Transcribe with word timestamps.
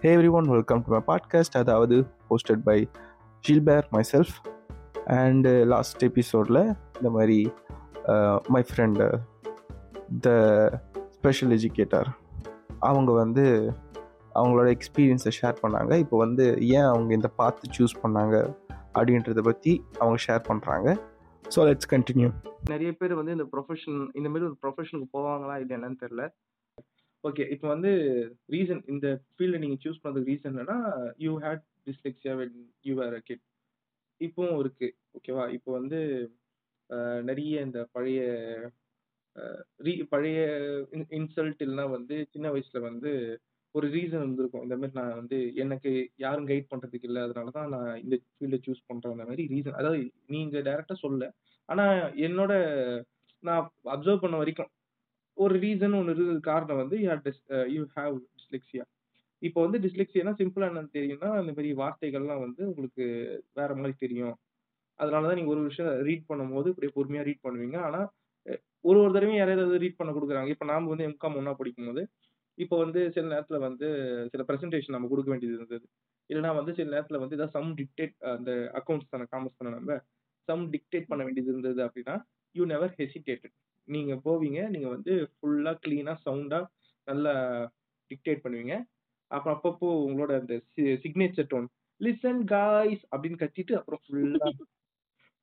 Hey 0.00 0.16
everyone 0.30 0.44
welcome 0.44 0.84
to 0.86 0.98
my 0.98 1.00
podcast 1.06 1.56
அதாவது 1.56 2.06
hosted 2.30 2.62
by 2.64 2.88
Gilbert 3.48 3.86
myself 4.12 4.34
and 5.06 5.64
last 5.64 6.02
எபிசோடில் 6.02 6.76
இந்த 6.92 7.10
மாதிரி 7.10 7.52
my 8.48 8.64
friend 8.68 9.20
the 10.20 10.28
special 11.10 11.48
educator 11.48 12.06
அவங்க 12.78 13.12
வந்து 13.12 13.72
அவங்களோட 14.34 14.76
எக்ஸ்பீரியன்ஸை 14.76 15.32
ஷேர் 15.42 15.56
பண்ணாங்க. 15.62 15.94
இப்போ 15.94 16.18
வந்து 16.18 16.58
ஏன் 16.60 16.88
அவங்க 16.92 17.14
இந்த 17.14 17.28
பார்த்து 17.28 17.70
சூஸ் 17.78 17.96
பண்ணாங்க 18.02 18.54
அப்படின்றத 18.94 19.42
பற்றி 19.42 19.84
அவங்க 19.98 20.22
ஷேர் 20.26 20.42
பண்ணுறாங்க 20.48 20.98
ஸோ 21.54 21.56
லெட்ஸ் 21.56 21.90
கண்டினியூ 21.90 22.32
நிறைய 22.64 22.92
பேர் 22.92 23.14
வந்து 23.14 23.32
இந்த 23.32 23.44
ப்ரொஃபஷன் 23.44 24.08
இந்த 24.12 24.28
மாதிரி 24.28 24.44
ஒரு 24.44 24.56
ப்ரொஃபஷனுக்கு 24.62 25.08
போவாங்களா 25.12 25.60
இல்லை 25.60 25.76
என்னன்னு 25.76 25.96
தெரியல. 26.00 26.28
ஓகே 27.28 27.44
இப்போ 27.54 27.66
வந்து 27.68 27.90
ரீசன் 28.54 28.82
இந்த 28.88 29.06
ஃபீல்டை 29.34 29.58
நீங்கள் 29.62 29.82
சூஸ் 29.84 30.02
பண்ணதுக்கு 30.02 30.30
ரீசன் 30.30 30.52
என்னன்னா 30.52 30.78
you 31.18 31.32
had 31.44 31.64
dyslexia 31.86 32.34
when 32.40 32.56
you 32.84 32.94
are 33.06 33.16
a 33.18 33.22
kid 33.28 33.44
இப்போவும் 34.20 34.60
இருக்குது 34.62 34.94
ஓகேவா 35.18 35.44
இப்போ 35.56 35.70
வந்து 35.78 35.98
நிறைய 37.24 37.60
இந்த 37.60 37.80
பழைய 37.92 38.20
ரீ 39.86 39.92
பழைய 40.12 40.38
இன்சல்ட் 41.18 41.60
இல்லைன்னா 41.64 41.84
வந்து 41.90 42.16
சின்ன 42.32 42.46
வயசில் 42.50 42.86
வந்து 42.88 43.10
ஒரு 43.74 43.86
ரீசன் 43.94 44.22
இருந்திருக்கும். 44.22 44.64
இந்த 44.66 44.76
மாதிரி 44.76 44.96
நான் 44.98 45.18
வந்து 45.20 45.38
எனக்கு 45.56 45.90
யாரும் 46.24 46.48
கைட் 46.50 46.70
பண்ணுறதுக்கு 46.70 47.08
இல்லை 47.10 47.20
அதனால 47.26 47.50
தான் 47.50 47.68
நான் 47.74 47.90
இந்த 48.04 48.16
ஃபீல்டை 48.34 48.58
சூஸ் 48.66 48.86
பண்ணுறேன் 48.88 49.14
அந்த 49.14 49.26
மாதிரி 49.28 49.44
ரீசன் 49.52 49.78
அதாவது 49.80 50.00
நீங்கள் 50.34 50.66
டேரெக்டாக 50.68 50.98
சொல்ல 51.04 51.28
ஆனால் 51.68 51.94
என்னோட 52.26 52.52
நான் 53.44 53.62
அப்சர்வ் 53.94 54.24
பண்ண 54.24 54.36
வரைக்கும் 54.42 54.70
ஒரு 55.38 55.54
ரீசன் 55.64 55.96
ஒன்று 55.98 56.12
இருக்குது 56.14 56.46
காரணம் 56.50 56.80
வந்து 56.82 56.96
யூ 57.74 57.82
ஹாவ் 57.96 58.14
டிஸ்லெக்ஸியா 58.36 58.84
இப்போ 59.42 59.58
வந்து 59.64 59.78
டிஸ்லெக்ஸியானா 59.84 60.32
சிம்பிளா 60.40 60.68
என்னன்னு 60.70 60.94
தெரியும்னா 60.96 61.28
அந்த 61.40 61.50
மாதிரி 61.56 61.70
வார்த்தைகள்லாம் 61.80 62.44
வந்து 62.46 62.62
உங்களுக்கு 62.70 63.04
வேற 63.58 63.70
மாதிரி 63.80 63.94
தெரியும். 64.04 64.34
அதனால 64.98 65.26
தான் 65.28 65.38
நீங்க 65.40 65.52
ஒரு 65.56 65.62
விஷயம் 65.68 65.90
ரீட் 66.08 66.24
பண்ணும்போது 66.30 66.68
இப்படி 66.72 66.88
பொறுமையா 66.96 67.22
ரீட் 67.28 67.44
பண்ணுவீங்க. 67.46 67.76
ஆனா 67.88 68.00
ஒரு 68.88 68.98
ஒரு 69.04 69.12
தடவையும் 69.16 69.40
யாரையாவது 69.40 69.82
ரீட் 69.84 69.98
பண்ண 70.00 70.10
கொடுக்குறாங்க. 70.16 70.50
இப்போ 70.54 70.66
நாம 70.72 70.88
வந்து 70.92 71.06
எம்காம் 71.10 71.38
ஒன்றா 71.40 71.54
படிக்கும்போது 71.60 72.02
இப்போ 72.58 72.76
வந்து 72.84 73.00
சில 73.14 73.24
நேரத்துல 73.34 73.58
வந்து 73.66 73.88
சில 74.32 74.42
ப்ரெசன்டேஷன் 74.48 74.96
நம்ம 74.96 75.08
கொடுக்க 75.12 75.28
வேண்டியது 75.32 75.56
இருந்தது. 75.58 75.84
இல்லைன்னா 76.30 76.50
வந்து 76.60 76.72
சில 76.78 76.88
நேரத்துல 76.94 77.20
வந்து 77.22 77.36
ஏதாவது 77.38 77.54
சம் 77.58 77.70
டிக்டேட் 77.80 78.14
அந்த 78.36 78.50
அக்கௌண்ட்ஸ் 78.80 79.12
தானே 79.14 79.26
காமர்ஸ் 79.34 79.58
தானே 79.60 79.72
நம்ம 79.78 79.92
சம் 80.48 80.64
டிக்டேட் 80.74 81.08
பண்ண 81.10 81.22
வேண்டியது 81.26 81.52
இருந்தது 81.54 81.80
அப்படின்னா 81.86 82.16
யூ 82.54 82.64
நெவர் 82.74 82.92
ஹெசிடேட்டட் 83.00 83.54
நீங்க 83.88 84.14
போவீங்க. 84.26 84.60
நீங்க 84.74 84.88
வந்து 84.96 85.12
ஃபுல்லா 85.34 85.72
கிளீனா 85.84 86.14
சவுண்டா 86.26 86.60
நல்லா 87.08 87.34
டிக்டேட் 88.10 88.44
பண்ணுவீங்க. 88.44 88.74
அப்புறம் 89.30 89.56
அப்பப்போ 89.56 89.88
உங்களோட 90.06 90.32
அந்த 90.40 90.54
சிக்னேச்சர் 91.04 91.50
டோன் 91.52 91.66
லிசன் 92.00 92.42
காய்ஸ் 92.52 93.04
அப்படின்னு 93.12 93.40
கத்திட்டு 93.42 93.74
அப்புறம் 93.78 94.02
ஃபுல்லா 94.04 94.48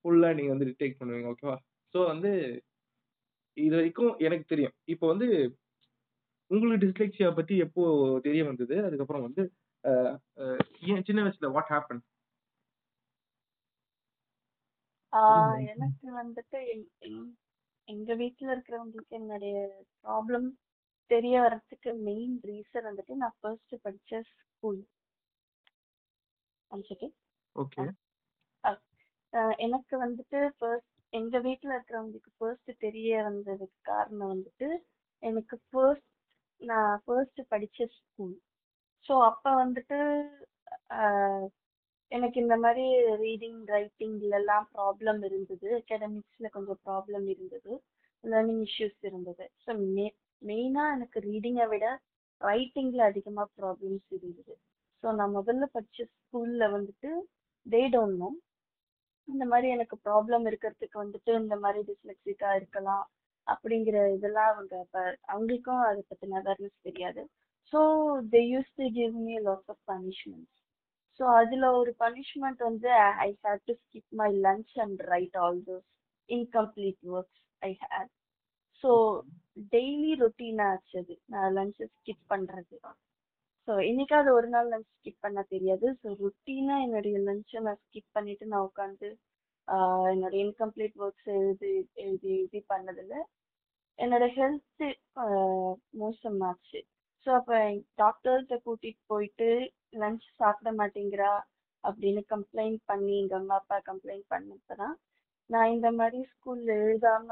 ஃபுல்லா 0.05 0.29
நீங்க 0.37 0.51
வந்து 0.53 0.67
டிக்டேட் 0.69 0.99
பண்ணுவீங்க 0.99 1.29
ஓகேவா 1.33 1.57
ஸோ 1.93 1.99
வந்து 2.11 2.31
இது 3.57 3.73
வரைக்கும் 3.75 4.13
எனக்கு 4.27 4.45
தெரியும். 4.53 4.73
இப்போ 4.93 5.05
வந்து 5.11 5.27
உங்களுக்கு 6.51 6.81
டிஸ்லெக்சியா 6.83 7.29
பத்தி 7.37 7.55
எப்போ 7.65 7.83
தெரிய 8.25 8.41
வந்தது? 8.49 8.75
அதுக்கப்புறம் 8.87 9.25
வந்து 9.27 9.43
ஏன் 10.91 11.05
சின்ன 11.07 11.21
வயசுல 11.25 11.49
வாட் 11.55 11.71
ஹேப்பன் 11.73 12.01
எனக்கு 15.71 16.07
வந்துட்டு 16.21 16.59
எங்- 17.87 17.93
எங்- 17.93 18.01
எங்க 18.01 18.13
வீட்ல 18.15 18.55
இருக்கிறவங்களுக்கு 18.55 19.09
என்னுடைய 19.09 19.83
ப்ராப்ளம் 20.03 20.47
தெரிய 21.11 21.41
வர்றதுக்கு 21.41 21.93
மெயின் 21.93 22.39
ரீசன் 22.43 22.83
வந்துட்டு 22.83 23.15
நான் 23.15 23.35
ஃபர்ஸ்ட் 23.39 23.75
படிச்ச 23.83 24.21
ஸ்கூல் 24.21 24.81
ஓகே 26.71 27.09
எனக்கு 29.57 29.97
வந்துட்டு 29.97 30.51
ஃபர்ஸ்ட் 30.57 30.89
எங்க 31.09 31.39
வீட்ல 31.39 31.75
இருக்கிறவங்களுக்கு 31.75 32.31
ஃபர்ஸ்ட் 32.37 32.77
தெரிய 32.77 33.21
வந்ததுக்கு 33.23 33.77
காரணம் 33.81 34.31
வந்துட்டு 34.33 34.67
எனக்கு 35.19 35.59
ஃபர்ஸ்ட் 35.69 36.09
நான் 36.61 37.01
ஃபர்ஸ்ட் 37.05 37.41
படிச்ச 37.51 37.85
ஸ்கூல் 37.91 38.35
ஸோ 39.05 39.23
அப்ப 39.25 39.65
வந்துட்டு 39.65 39.97
எனக்கு 42.11 42.37
இந்த 42.41 42.55
மாதிரி 42.57 42.85
ரீடிங் 43.23 43.59
ரைட்டிங்ல 43.73 44.33
எல்லாம் 44.39 44.65
ப்ராப்ளம் 44.75 45.21
இருந்தது. 45.29 45.67
அகாடமிக்ஸ்ல 45.79 46.49
கொஞ்சம் 46.49 46.79
ப்ராப்ளம் 46.85 47.25
இருந்தது. 47.33 47.71
லேர்னிங் 48.23 48.63
இஷ்யூஸ் 48.67 48.99
இருந்தது. 49.01 49.45
ஸோ 49.63 49.71
மெயினா 50.41 50.83
எனக்கு 50.95 51.17
ரீடிங்கை 51.19 51.65
விட 51.67 51.85
ரைட்டிங்கில் 52.41 53.03
அதிகமாக 53.09 53.47
ப்ராப்ளம்ஸ் 53.59 54.07
இருந்தது. 54.17 54.53
ஸோ 55.03 55.11
நான் 55.11 55.35
முதல்ல 55.37 55.65
படித்த 55.75 56.07
ஸ்கூலில் 56.13 56.73
வந்துட்டு 56.75 57.09
தே 57.65 57.81
டோன்ட் 57.95 58.17
நோ 58.17 58.29
இந்த 59.27 59.43
மாதிரி 59.45 59.67
எனக்கு 59.69 59.95
ப்ராப்ளம் 60.07 60.45
இருக்கிறதுக்கு 60.45 60.97
வந்துட்டு 61.03 61.31
இந்த 61.35 61.55
மாதிரி 61.55 61.79
டிஸ்லெக்ஸிக்காக 61.83 62.57
இருக்கலாம் 62.57 63.05
அப்படிங்கிற 63.47 63.97
இதெல்லாம் 64.15 64.51
அவங்க 64.53 64.73
இப்போ 64.85 65.01
அவங்களுக்கும் 65.33 65.81
அதை 65.87 66.01
பற்றின 66.09 66.37
அவேர்னஸ் 66.41 66.77
தெரியாது. 66.81 67.21
So 67.73 67.79
they 68.33 68.41
used 68.53 68.71
to 68.77 68.87
give 68.91 69.15
me 69.27 69.35
lots 69.39 69.67
of 69.69 69.83
punishments 69.91 70.59
so 71.19 71.23
அதில் 71.39 71.65
ஒரு 71.79 71.91
பனிஷ்மெண்ட் 72.03 72.61
வந்து 72.67 72.89
I 73.25 73.29
had 73.43 73.65
to 73.69 73.73
skip 73.81 74.11
my 74.21 74.29
lunch 74.45 74.73
and 74.85 75.01
write 75.13 75.37
all 75.43 75.59
those 75.69 75.85
incomplete 76.29 77.01
works 77.15 77.41
I 77.61 77.71
had 77.83 78.11
so 78.83 78.91
daily 79.73 80.11
routine 80.23 80.61
ஆச்சு 80.69 80.95
அது. 81.01 81.15
நான் 81.33 81.53
லஞ்சை 81.57 81.85
ஸ்கிப் 81.93 82.23
பண்ணுறது 82.33 82.77
ஸோ 83.67 83.73
என்னைக்காவது 83.89 84.29
ஒரு 84.39 84.47
நாள் 84.55 84.67
லஞ்ச் 84.73 84.89
ஸ்கிப் 84.95 85.23
பண்ண 85.25 85.39
தெரியாது. 85.53 85.87
ஸோ 86.01 86.07
ரொட்டீனாக 86.23 86.83
என்னுடைய 86.85 87.17
லஞ்சை 87.29 87.59
நான் 87.67 87.79
ஸ்கிப் 87.85 88.11
பண்ணிட்டு 88.17 88.45
நான் 88.51 88.67
உட்காந்து 88.69 89.07
என்னோட 90.11 90.33
இன்கம்ப்ளீட் 90.43 90.97
ஒர்க்ஸ் 91.05 91.29
எழுதி 91.37 91.71
எழுதி 92.03 92.29
எழுதி 92.35 92.59
பண்ணதில் 92.73 93.15
என்னோட 93.99 94.25
ஹெல்த்து 94.37 94.87
மோசமாச்சு. 96.01 96.79
ஸோ 97.25 97.29
அப்போ 97.39 97.57
டாக்டர்கிட்ட 98.01 98.55
கூட்டிகிட்டு 98.65 99.03
போயிட்டு 99.13 99.47
லஞ்ச் 99.95 100.25
சாப்பிட 100.37 100.69
மாட்டேங்கிறா 100.73 101.31
அப்படின்னு 101.83 102.21
கம்ப்ளைண்ட் 102.29 102.79
பண்ணி 102.85 103.13
எங்க 103.19 103.35
அம்மா 103.35 103.55
அப்பா 103.55 103.77
கம்ப்ளைண்ட் 103.89 104.27
பண்ணப்பதான் 104.29 104.95
நான் 105.49 105.73
இந்த 105.75 105.89
மாதிரி 105.91 106.19
ஸ்கூல்ல 106.31 106.69
எழுதாம 106.83 107.29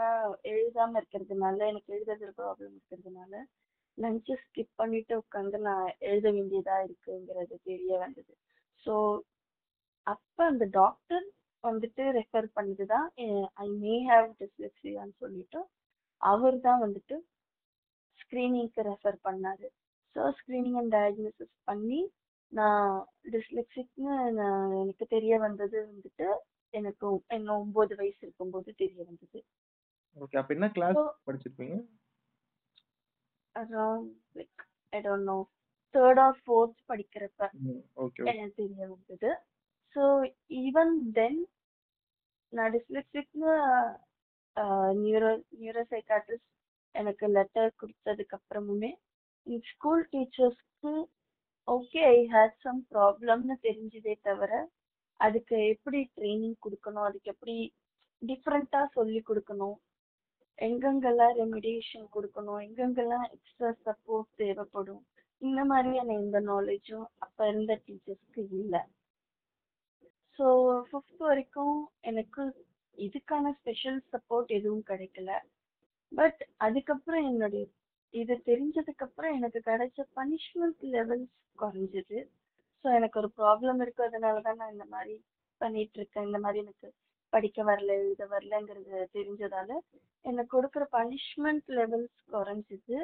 எழுதாம 0.53 0.99
இருக்கிறதுனால 1.01 1.59
எனக்கு 1.67 1.93
எழுதுறதுல 1.95 2.33
ப்ராப்ளம் 2.39 2.73
இருக்கிறதுனால 2.73 3.33
லஞ்சை 3.97 4.35
ஸ்கிப் 4.43 4.73
பண்ணிட்டு 4.75 5.13
உட்காந்து 5.17 5.57
நான் 5.59 5.87
எழுத 5.99 6.27
வேண்டியதா 6.31 6.75
இருக்குங்கிறது 6.85 7.55
தெரிய 7.63 7.97
வந்தது. 7.97 8.33
ஸோ 8.85 8.93
அப்ப 10.07 10.37
அந்த 10.45 10.65
டாக்டர் 10.73 11.25
வந்துட்டு 11.63 12.03
ரெஃபர் 12.17 12.47
பண்ணதுதான் 12.55 13.07
ஐ 13.57 13.67
மே 13.83 13.95
ஹாவ் 14.09 14.27
டிஸ்லெக்ஸியான்னு 14.41 15.15
சொல்லிட்டு 15.19 15.59
அவர் 16.21 16.57
தான் 16.59 16.81
வந்துட்டு 16.85 17.15
ஸ்க்ரீனிங்க்கு 18.19 18.81
ரெஃபர் 18.89 19.19
பண்ணாரு. 19.23 19.67
ஸோ 20.15 20.23
ஸ்க்ரீனிங் 20.39 20.77
அண்ட் 20.81 20.93
டயக்னோசிஸ் 20.95 21.55
பண்ணி 21.65 22.01
நான் 22.53 22.89
டிஸ்லெக்சிக்னு 23.33 24.15
நான் 24.39 24.73
எனக்கு 24.81 25.05
தெரிய 25.15 25.33
வந்தது 25.37 25.77
வந்துட்டு 25.89 26.27
எனக்கு 26.73 27.07
என்ன 27.27 27.49
ஒன்பது 27.61 27.93
வயசு 27.99 28.19
இருக்கும்போது 28.25 28.69
தெரிய 28.81 28.99
வந்தது. 29.09 29.39
ஓகே 30.17 30.37
அப்ப 30.39 30.53
என்ன 30.53 30.67
கிளாஸ் 30.69 30.99
படிச்சிருப்பீங்க? 31.27 31.75
Around 33.55 34.11
like 34.39 34.61
I 34.93 34.99
don't 35.07 35.29
know 35.31 35.37
third 35.95 36.21
or 36.25 36.37
fourth 36.43 36.77
படிக்கிறப்ப 36.91 37.49
எனக்கு 38.31 38.55
தெரிய 38.61 38.83
வந்தது. 38.93 39.31
ஸோ 39.95 40.03
ஈவன் 40.63 40.93
தென் 41.17 41.39
நான் 42.53 42.73
டிஸ்லெக்சிக்னு 42.77 43.53
நியூரோ 45.03 45.31
நியூரோ 45.59 45.83
சைக்காட்ரிஸ்ட் 45.93 46.49
எனக்கு 46.95 47.25
லெட்டர் 47.37 47.71
கொடுத்ததுக்கு 47.81 48.37
அப்புறமுமே 48.39 48.91
ஸ்கூல் 49.69 50.03
டீச்சர்ஸ்க்கு 50.11 50.91
ஓகே 51.67 52.01
ஐ 52.07 52.17
ஹேட் 52.33 52.57
சம் 52.61 52.79
ப்ராப்ளம்னு 52.91 53.55
தெரிஞ்சதே 53.61 54.13
தவிர 54.21 54.51
அதுக்கு 55.19 55.57
எப்படி 55.67 55.99
ட்ரைனிங் 56.15 56.57
கொடுக்கணும்? 56.65 57.05
அதுக்கு 57.05 57.31
எப்படி 57.31 57.55
டிஃப்ரெண்ட்டாக 58.21 58.87
சொல்லி 58.93 59.19
கொடுக்கணும்? 59.29 59.77
எங்கெங்கெல்லாம் 60.59 61.33
ரெமிடியேஷன் 61.41 62.07
கொடுக்கணும்? 62.15 62.59
எங்கெங்கெல்லாம் 62.67 63.25
எக்ஸ்ட்ரா 63.35 63.69
சப்போர்ட் 63.85 64.29
தேவைப்படும்? 64.35 65.01
இந்த 65.41 65.61
மாதிரியான 65.65 66.13
எந்த 66.13 66.39
நாலேஜும் 66.41 67.07
அப்போ 67.17 67.47
இருந்த 67.47 67.73
டீச்சர்ஸ்க்கு 67.85 68.43
இல்லை. 68.59 68.81
ஸோ 70.39 70.45
ஃபிஃப்த் 70.89 71.23
வரைக்கும் 71.29 71.75
எனக்கு 72.01 72.43
இதுக்கான 72.97 73.51
ஸ்பெஷல் 73.59 73.99
சப்போர்ட் 74.13 74.51
எதுவும் 74.59 74.85
கிடைக்கல. 74.91 75.31
பட் 76.11 76.41
அதுக்கப்புறம் 76.57 77.25
என்னுடைய 77.31 77.63
இது 78.13 78.33
தெரிஞ்சதுக்கு 78.49 79.05
அப்புறம் 79.07 79.35
எனக்கு 79.37 79.59
கிடைச்ச 79.69 79.99
பனிஷ்மெண்ட் 80.17 80.81
லெவல்ஸ் 80.95 81.31
குறைஞ்சது. 81.57 82.19
ஸோ 82.85 82.87
எனக்கு 82.97 83.19
ஒரு 83.21 83.29
ப்ராப்ளம் 83.39 83.79
இருக்கு. 83.81 84.01
அதனால 84.03 84.41
தான் 84.41 84.59
நான் 84.61 84.73
இந்த 84.75 84.87
மாதிரி 84.95 85.15
பண்ணிட்டு 85.61 85.97
இருக்கேன். 85.99 86.27
இந்த 86.29 86.39
மாதிரி 86.39 86.61
எனக்கு 86.65 86.87
படிக்க 87.33 87.59
வரல 87.63 87.91
எழுத 87.99 88.23
வரலங்கிறது 88.33 88.97
தெரிஞ்சதால 89.17 89.69
எனக்கு 90.25 90.51
கொடுக்குற 90.57 90.83
பனிஷ்மெண்ட் 90.97 91.69
லெவல்ஸ் 91.79 92.17
குறைஞ்சிது. 92.33 92.97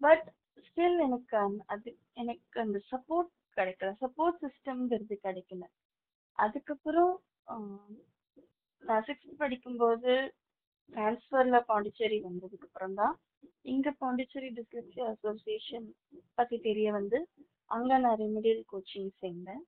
பட் 0.00 0.26
ஸ்டில் 0.66 0.98
எனக்கு 1.06 1.36
அது 1.66 1.90
எனக்கு 2.14 2.56
அந்த 2.60 2.78
சப்போர்ட் 2.92 3.30
கிடைக்கல. 3.56 3.90
சப்போர்ட் 4.04 4.38
சிஸ்டம்ங்கிறது 4.44 5.16
கிடைக்கல. 5.26 5.64
அதுக்கப்புறம் 6.38 7.12
நான் 8.82 9.04
சிக்ஸ்த் 9.08 9.40
படிக்கும்போது 9.42 10.14
டிரான்ஸ்ஃபர்ல 10.92 11.58
பாண்டிச்சேரி 11.68 12.18
வந்ததுக்கு 12.26 12.66
அப்புறம் 12.68 12.96
தான் 13.00 13.14
இங்க 13.72 13.88
பாண்டிச்சேரி 14.00 14.48
டிஸ்லெக்ஸியா 14.58 15.06
அசோசியேஷன் 15.12 15.86
பத்தி 16.38 16.56
தெரிய 16.68 16.88
வந்து 16.98 17.18
அங்க 17.70 17.98
நான் 18.04 18.20
ரெமிடியல் 18.22 18.64
கோச்சிங் 18.72 19.12
சேர்ந்தேன். 19.22 19.62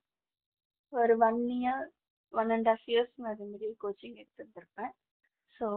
ஒரு 0.93 1.15
one 1.29 1.41
year 1.57 1.85
one 2.35 2.51
and 2.57 2.69
half 2.71 2.89
years 2.93 3.15
நான் 3.25 3.39
ரெமிடியல் 3.43 3.77
கோச்சிங் 3.85 4.17
எடுத்துருப்பேன் 4.23 4.93
ஸோ 5.55 5.69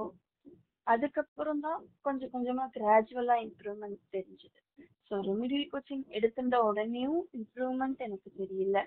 அதுக்கப்புறம் 0.87 1.61
தான் 1.65 1.81
கொஞ்சம் 2.05 2.31
கொஞ்சமா 2.35 2.63
கிராஜுவலா 2.75 3.35
இம்ப்ரூவ்மெண்ட் 3.47 3.99
தெரிஞ்சுது. 4.15 4.59
ஸோ 5.07 5.15
ரெமிடியல் 5.29 5.67
கோச்சிங் 5.73 6.05
எடுத்துட்ட 6.17 6.57
உடனேயும் 6.69 7.21
இம்ப்ரூவ்மெண்ட் 7.39 8.01
எனக்கு 8.07 8.29
தெரியல. 8.41 8.77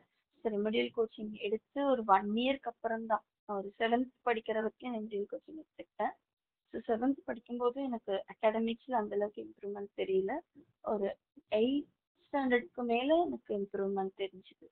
ஸோ 0.41 0.49
ரெமிடியல் 0.57 0.93
கோச்சிங் 0.99 1.33
எடுத்து 1.47 1.81
ஒரு 1.93 2.05
ஒன் 2.17 2.31
இயர்க்கு 2.43 2.71
அப்புறம் 2.73 3.07
தான் 3.13 3.25
ஒரு 3.49 3.69
செவன்த் 3.81 4.13
படிக்கிற 4.29 4.57
வரைக்கும் 4.61 4.95
ரெமிடியல் 4.97 5.31
கோச்சிங் 5.33 5.61
எடுத்துக்கிட்டேன். 5.63 6.15
ஸோ 6.75 6.79
செவன்த் 6.87 7.27
படிக்கும்போது 7.29 7.79
எனக்கு 7.89 8.13
அகாடமிக்ஸில் 8.33 8.99
அந்தளவுக்கு 9.01 9.41
இம்ப்ரூவ்மெண்ட் 9.47 9.91
தெரியல. 10.01 10.33
ஒரு 10.93 11.09
எயிட் 11.61 11.91
ஸ்டாண்டர்டுக்கு 12.25 12.83
மேலே 12.93 13.15
எனக்கு 13.27 13.51
இம்ப்ரூவ்மெண்ட் 13.61 14.15
தெரிஞ்சுது. 14.23 14.67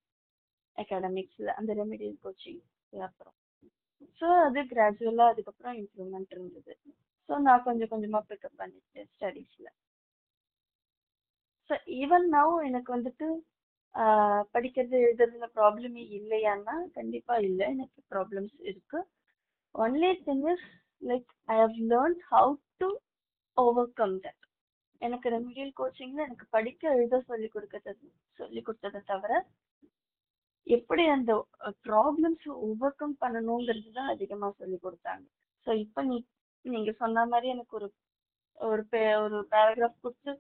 அகாடமிக்ஸில் 0.79 1.51
அந்த 1.59 1.71
ரெமிடியல் 1.81 2.17
கோச்சிங் 2.25 2.63
அப்புறம். 3.09 3.37
ஸோ 4.21 4.27
அது 4.47 4.61
கிராஜுவலாக 4.73 5.33
அதுக்கப்புறம் 5.33 5.77
இம்ப்ரூவ்மெண்ட் 5.83 6.33
இருந்தது. 6.37 6.73
ஸோ 7.29 7.39
நான் 7.47 7.67
கொஞ்சம் 7.69 7.93
கொஞ்சமாக 7.93 8.25
பிக்கப் 8.31 8.59
பண்ணிட்டேன் 8.63 9.09
ஸ்டடீஸில் 9.15 9.71
ஸோ 11.71 11.75
ஈவன் 12.01 12.27
நவ் 12.35 12.55
எனக்கு 12.69 12.91
வந்துட்டு 12.97 13.27
படிக்கிறது 14.55 14.97
எழுதுறதுல 15.05 15.47
ப்ராப்ளமே 15.59 16.03
இல்லையான்னா 16.19 16.75
கண்டிப்பாக 16.99 17.47
இல்லை. 17.49 17.65
எனக்கு 17.75 18.01
ப்ராப்ளம்ஸ் 18.13 18.57
இருக்குது 18.69 19.09
only 19.75 20.11
thing 20.27 20.47
is 20.53 20.67
like 21.03 21.31
I 21.49 21.57
have 21.59 21.77
learn 21.91 22.19
how 22.31 22.53
to 22.81 22.89
overcome 23.93 24.17
that 24.21 24.39
எனக்கு 25.03 25.29
ரெமிடியல் 25.31 25.73
கோச்சிங்ல 25.77 26.21
எனக்கு 26.23 26.47
படிக்க 26.51 26.89
எழுத 26.95 27.21
சொல்லி 27.21 27.49
கொடுக்கறது 27.49 28.07
சொல்லி 28.39 28.61
கொடுத்ததை 28.63 29.01
தவிர 29.05 29.33
எப்படி 30.67 31.05
அந்த 31.09 31.33
ப்ராப்ளம்ஸ் 31.85 32.47
ஓவர் 32.63 32.97
கம் 32.97 33.17
பண்ணணுங்கிறது 33.21 33.91
தான் 33.93 34.09
அதிகமாக 34.09 34.53
சொல்லி 34.59 34.79
கொடுத்தாங்க. 34.79 35.25
ஸோ 35.67 35.71
இப்போ 35.77 36.01
நீ 36.03 36.17
நீங்கள் 36.65 36.97
சொன்ன 36.97 37.27
மாதிரி 37.27 37.49
எனக்கு 37.49 37.77
ஒரு 37.77 37.89
ஒரு 38.59 38.83
பே- 38.91 39.21
ஒரு 39.23 39.39
பேராகிராஃப் 39.51 40.01
கொடுத்து 40.01 40.33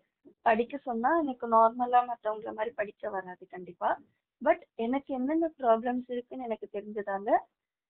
படிக்க 0.43 0.77
சொன்னால் 0.79 1.21
எனக்கு 1.23 1.47
நார்மலாக 1.49 2.09
மற்றவங்கள 2.11 2.53
மாதிரி 2.55 2.75
படிக்க 2.75 3.11
வராது 3.11 3.47
கண்டிப்பாக 3.47 3.95
பட் 4.43 4.62
எனக்கு 4.77 5.15
என்னென்ன 5.15 5.53
ப்ராப்ளம்ஸ் 5.59 6.09
இருக்குன்னு 6.09 6.45
எனக்கு 6.45 6.69
தெரிஞ்சதால 6.73 7.31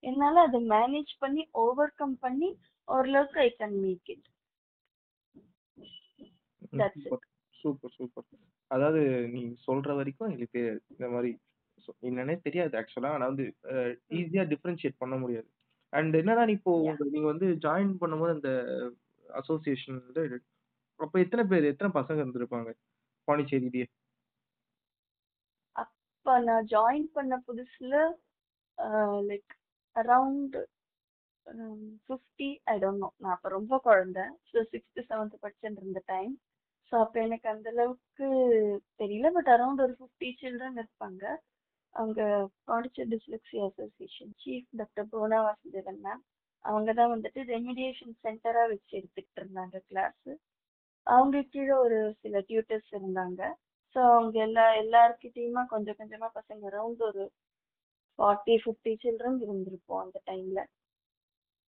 என்னால 0.02 0.42
அதை 0.48 0.58
மேனேஜ் 0.74 1.12
பண்ணி 1.22 1.42
ஓவர் 1.64 1.92
கம் 2.00 2.16
பண்ணி 2.24 2.48
ஓரளவுக்கு 2.88 3.40
I 3.46 3.50
can 3.60 3.76
make 3.84 4.10
it. 4.14 4.26
Super 7.56 7.94
super 7.98 8.26
அதாவது 8.70 9.00
நீ 9.34 9.40
சொல்ற 9.66 9.94
வரைக்கும் 9.98 10.30
எங்களுக்கு 10.30 10.62
இந்த 10.92 11.06
மாதிரி 11.14 11.30
என்னன்னே 12.08 12.36
தெரியாது 12.46 12.74
ஆக்சுவலா 12.80 13.10
ஆனா 13.16 13.26
வந்து 13.32 13.44
ஈஸியா 14.18 14.42
டிஃபரன்ஷியேட் 14.52 15.00
பண்ண 15.02 15.14
முடியாது. 15.22 15.48
அண்ட் 15.92 16.14
என்னன்னா 16.20 16.42
நீ 16.48 16.54
இப்போ 16.58 16.72
நீங்க 17.14 17.26
வந்து 17.32 17.46
ஜாயின் 17.66 17.92
பண்ணும்போது 18.02 18.34
அந்த 18.36 18.50
அசோசியேஷன் 19.40 20.00
அப்ப 21.00 21.14
எத்தனை 21.24 21.42
பேர் 21.50 21.70
எத்தனை 21.72 21.90
பசங்க 21.98 22.22
இருந்திருப்பாங்க? 22.24 22.70
பாண்டிச்சேரியிலேயே. 23.28 23.86
அப்ப 25.76 26.38
நான் 26.48 26.68
ஜாயின் 26.74 27.08
பண்ண 27.16 27.34
புதுசுல 27.48 27.94
like 29.30 29.52
around 29.96 30.56
fifty 32.06 32.48
I 32.72 32.74
don't 32.78 33.02
know 33.04 33.08
நான் 33.22 33.34
அப்போ 33.36 33.48
ரொம்ப 33.56 33.74
குழந்தை. 33.86 34.24
ஸோ 34.50 34.58
சிக்ஸ்த்து 34.72 35.06
செவன்த்து 35.10 35.42
படிச்சுட்டு 35.44 35.80
இருந்த 35.82 36.02
டைம் 36.06 36.32
ஸோ 36.92 36.94
அப்போ 37.04 37.18
எனக்கு 37.26 37.46
அந்த 37.48 37.68
அளவுக்கு 37.74 38.26
தெரியல. 39.00 39.28
பட் 39.36 39.50
அரௌண்ட் 39.54 39.82
ஒரு 39.86 39.94
ஃபிஃப்டி 39.98 40.28
சில்ட்ரன் 40.40 40.78
இருப்பாங்க. 40.82 41.22
அவங்க 41.94 42.20
Pondicherry 42.68 43.08
dyslexia 43.14 43.56
association 43.66 44.34
chief 44.42 44.68
doctor 44.80 45.08
Bhuvana 45.12 45.38
Vasudevan 45.46 46.00
ma'am 46.04 46.22
அவங்க 46.64 46.90
தான் 46.92 47.12
வந்துட்டு 47.14 47.40
ரெமிடியேஷன் 47.50 48.14
சென்டராக 48.24 48.70
வச்சு 48.72 48.92
எடுத்துக்கிட்டு 48.98 49.40
இருந்தாங்க 49.42 49.76
கிளாஸு 49.88 50.32
அவங்க 51.06 51.38
கீழே 51.52 51.74
ஒரு 51.84 51.98
சில 52.22 52.38
டியூட்டர்ஸ் 52.48 52.90
இருந்தாங்க. 52.98 53.40
ஸோ 53.96 54.00
அவங்க 54.10 54.36
எல்லா 54.46 54.64
எல்லாருக்கிட்டேயுமா 54.82 55.62
கொஞ்சம் 55.66 55.98
கொஞ்சமாக 56.00 56.32
பசங்க 56.38 56.68
அரௌண்ட் 56.70 57.02
ஒரு 57.10 57.22
ஃபார்ட்டி 58.20 58.54
ஃபிஃப்டி 58.62 58.92
சில்ட்ரன் 59.02 59.40
இருந்திருப்போம் 59.42 60.02
அந்த 60.02 60.18
டைம்ல 60.26 60.60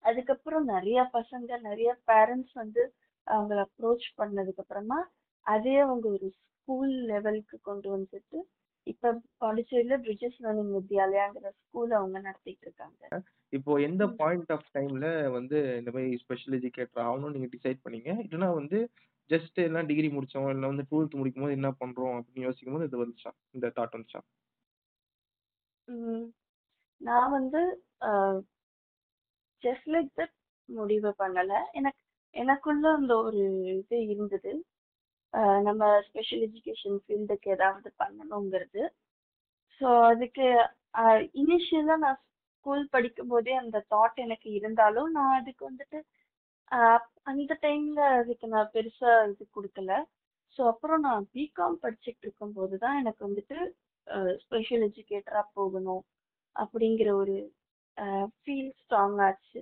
அதுக்கப்புறம் 0.05 0.65
நிறைய 0.67 1.01
பசங்க 1.15 1.59
நிறைய 1.61 1.91
பேரண்ட்ஸ் 2.11 2.55
வந்து 2.55 2.83
அவங்கள 3.27 3.59
அப்ரோச் 3.67 4.09
பண்ணதுக்கு 4.19 4.63
அப்புறமா 4.65 4.99
அதே 5.47 5.77
அவங்க 5.85 6.07
ஒரு 6.09 6.29
ஸ்கூல் 6.39 6.95
லெவலுக்கு 7.11 7.57
கொண்டு 7.61 7.89
வந்துட்டு 7.95 8.39
இப்ப 8.87 9.11
பாண்டிச்சேரியில 9.41 9.97
பிரிட்டிஷ் 10.01 10.41
லேர்னிங் 10.41 10.73
வித்யாலயாங்கிற 10.77 11.49
ஸ்கூல் 11.59 11.93
அவங்க 11.93 12.17
நடத்திட்டு 12.21 12.65
இருக்காங்க. 12.67 13.03
இப்போ 13.53 13.73
எந்த. 13.81 14.05
பாயிண்ட் 14.21 14.51
ஆஃப் 14.51 14.69
டைம்ல 14.75 15.07
வந்து 15.31 15.59
இந்த 15.81 15.91
மாதிரி 15.91 16.19
ஸ்பெஷல் 16.23 16.57
எஜுகேட்டர் 16.59 17.05
ஆகணும்னு 17.07 17.37
நீங்க 17.37 17.51
டிசைட் 17.55 17.85
பண்ணீங்க? 17.85 18.11
இல்லைன்னா 18.25 18.51
வந்து 18.61 18.79
ஜஸ்ட் 19.31 19.59
எல்லாம் 19.59 19.89
டிகிரி 19.91 20.09
முடிச்சோம் 20.09 20.51
இல்லை 20.55 20.69
வந்து 20.69 20.89
டுவெல்த் 20.91 21.19
முடிக்கும் 21.21 21.45
போது 21.47 21.59
என்ன 21.59 21.71
பண்றோம் 21.83 22.17
அப்படின்னு 22.19 22.49
யோசிக்கும் 22.49 22.77
போது 22.77 22.89
இது 22.91 23.03
வந்துச்சா? 23.05 23.33
இந்த 23.55 23.73
தாட் 23.79 23.97
வந்துச்சா? 23.97 24.23
நான் 27.03 27.31
வந்து 27.39 27.61
ஜஸ்ட் 29.63 29.89
லைக் 29.95 30.11
தட் 30.21 30.35
முடிவு 30.69 31.11
பண்ணலை. 31.23 31.59
எனக்கு 31.79 32.01
எனக்குள்ள 32.35 32.85
அந்த 32.99 33.13
ஒரு 33.27 33.41
இது 33.81 33.97
இருந்தது. 34.13 34.53
நம்ம 35.69 35.83
ஸ்பெஷல் 36.09 36.43
எஜுகேஷன் 36.49 36.99
ஃபீல்டுக்கு 37.05 37.49
ஏதாவது 37.57 37.89
பண்ணணுங்கிறது. 38.03 38.83
ஸோ 39.81 39.87
அதுக்கு 40.11 40.47
இனிஷியலாக 41.43 42.03
நான் 42.05 42.19
ஸ்கூல் 42.57 42.85
படிக்கும் 42.95 43.31
போதே 43.33 43.55
அந்த 43.63 43.79
தாட் 43.95 44.19
எனக்கு 44.27 44.49
இருந்தாலும் 44.59 45.11
நான் 45.19 45.37
அதுக்கு 45.41 45.63
வந்துட்டு 45.71 45.99
அந்த 47.31 47.53
டைமில் 47.65 48.03
அதுக்கு 48.21 48.47
நான் 48.55 48.73
பெருசாக 48.77 49.29
இது 49.33 49.45
கொடுக்கல. 49.57 49.93
ஸோ 50.57 50.61
அப்புறம் 50.73 51.03
நான் 51.09 51.23
பிகாம் 51.35 51.77
படிச்சுட்டு 51.85 52.25
இருக்கும்போது 52.27 52.77
தான் 52.85 52.99
எனக்கு 53.03 53.23
வந்துட்டு 53.29 53.59
ஸ்பெஷல் 54.45 54.85
எஜுகேட்டராக 54.89 55.47
போகணும். 55.59 56.03
அப்படிங்கிற 56.63 57.11
ஒரு 57.23 57.37
ஃபீல் 58.43 58.73
ஸ்ட்ராங் 58.83 59.19
ஆச்சு. 59.27 59.61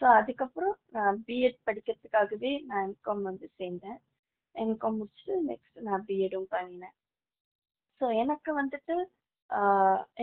ஸோ 0.00 0.04
அதுக்கப்புறம் 0.18 0.74
நான் 0.96 1.18
பிஎட் 1.26 1.58
படிக்கிறதுக்காகவே 1.68 2.52
நான் 2.70 2.84
எம்காம் 2.88 3.22
வந்து 3.30 3.46
சேர்ந்தேன். 3.58 3.98
எம்காம் 4.54 4.96
முடிச்சுட்டு 5.00 5.36
நெக்ஸ்ட் 5.50 5.78
நான் 5.88 6.04
பிஎடும் 6.08 6.48
பண்ணினேன். 6.54 6.96
ஸோ 8.00 8.06
எனக்கு 8.22 8.50
வந்துட்டு 8.60 8.96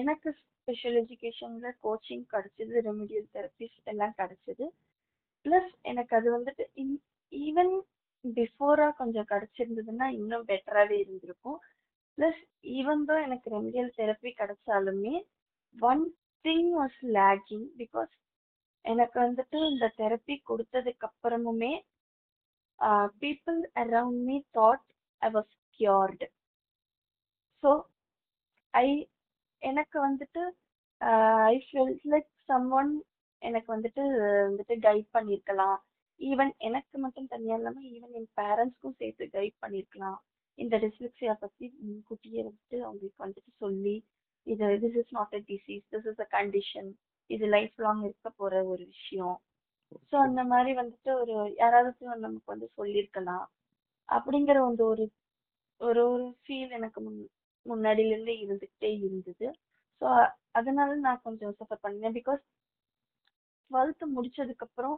எனக்கு 0.01 0.29
ஸ்பெஷல் 0.41 0.97
எஜுகேஷனில் 1.01 1.77
கோச்சிங் 1.85 2.25
கிடச்சிது 2.33 2.75
ரெமிடியல் 2.87 3.27
தெரப்பிஸ் 3.35 3.77
எல்லாம் 3.91 4.15
கிடச்சிது. 4.21 4.65
ப்ளஸ் 5.45 5.71
எனக்கு 5.91 6.13
அது 6.19 6.29
வந்துட்டு 6.37 6.65
இன் 6.83 6.95
ஈவன் 7.31 7.73
பிஃபோராக 8.25 8.97
கொஞ்சம் 8.99 9.29
கிடச்சிருந்ததுன்னா 9.31 10.07
இன்னும் 10.19 10.45
பெட்டராகவே 10.51 10.97
இருந்திருக்கும். 11.03 11.57
ப்ளஸ் 12.17 12.41
ஈவன் 12.77 13.01
தான் 13.09 13.23
எனக்கு 13.27 13.47
remedial 13.55 13.95
therapy 13.99 14.31
கிடைச்சாலுமே 14.41 15.15
one 15.75 16.03
thing 16.45 16.69
was 16.75 16.99
lacking 17.15 17.67
because 17.77 18.13
எனக்கு 18.85 19.17
வந்துட்டு 19.19 19.57
இந்த 19.71 19.85
தெரப்பி 19.97 20.35
கொடுத்ததுக்கு 20.49 21.05
அப்புறமுமே 21.09 21.73
people 23.21 23.59
around 23.75 24.21
me 24.27 24.37
thought 24.57 24.85
I 25.21 25.29
was 25.31 25.51
cured 25.79 26.27
so 27.63 27.71
I 28.73 28.87
எனக்கு 29.61 29.97
வந்துட்டு 29.99 30.41
I 31.47 31.55
felt 31.67 32.05
like 32.13 32.29
some 32.49 32.67
one 32.71 32.91
எனக்கு 33.41 33.69
வந்துட்டு 33.75 34.03
வந்துட்டு 34.45 34.75
கைட் 34.79 35.09
பண்ணியிருக்கலாம் 35.13 35.77
ஈவன் 36.19 36.51
எனக்கு 36.59 36.97
மட்டும் 36.97 37.31
தனியாக 37.31 37.59
இல்லாமல் 37.59 37.87
ஈவன் 37.93 38.13
என் 38.13 38.29
பேரண்ட்ஸ்க்கும் 38.37 38.99
சேர்த்து 38.99 39.25
கைட் 39.33 39.57
பண்ணியிருக்கலாம் 39.63 40.19
இந்த 40.57 40.75
டிஸ்லெக்ஸியா 40.77 41.33
பற்றி 41.39 41.65
முன்கூட்டியே 41.79 42.41
வந்துட்டு 42.41 42.77
அவங்களுக்கு 42.83 43.23
வந்துட்டு 43.23 43.51
சொல்லி 43.57 43.95
இது 44.47 44.67
this 44.83 44.97
is 45.01 45.11
not 45.11 45.33
a 45.33 45.41
disease 45.49 45.83
this 45.93 46.07
is 46.11 46.21
a 46.21 46.27
condition 46.35 46.89
இது 47.29 47.45
லைஃப் 47.47 47.75
லாங் 47.79 48.01
இருக்க 48.03 48.29
போற 48.39 48.53
ஒரு 48.71 48.83
விஷயம். 48.93 49.35
ஸோ 50.09 50.15
அந்த 50.19 50.41
மாதிரி 50.51 50.71
வந்துட்டு 50.79 51.11
ஒரு 51.21 51.33
யாராவது 51.57 51.91
நமக்கு 52.21 52.53
வந்து 52.53 52.67
சொல்லியிருக்கலாம் 52.77 53.45
அப்படிங்கிற 54.09 54.57
வந்து 54.61 54.83
ஒரு 54.85 55.05
ஒரு 55.81 56.01
ஒரு 56.07 56.25
ஃபீல் 56.41 56.75
எனக்கு 56.77 56.99
முன் 57.01 57.19
முன்னாடில 57.65 58.11
இருந்து 58.11 58.33
இருந்துகிட்டே 58.43 58.89
இருந்தது. 58.99 59.47
ஸோ 60.01 60.07
அதனால 60.51 60.95
நான் 61.05 61.23
கொஞ்சம் 61.23 61.55
சஃபர் 61.59 61.83
பண்ணேன் 61.85 62.15
பிகாஸ் 62.17 62.41
டுவெல்த் 63.71 64.05
முடிச்சதுக்கு 64.15 64.65
அப்புறம் 64.67 64.97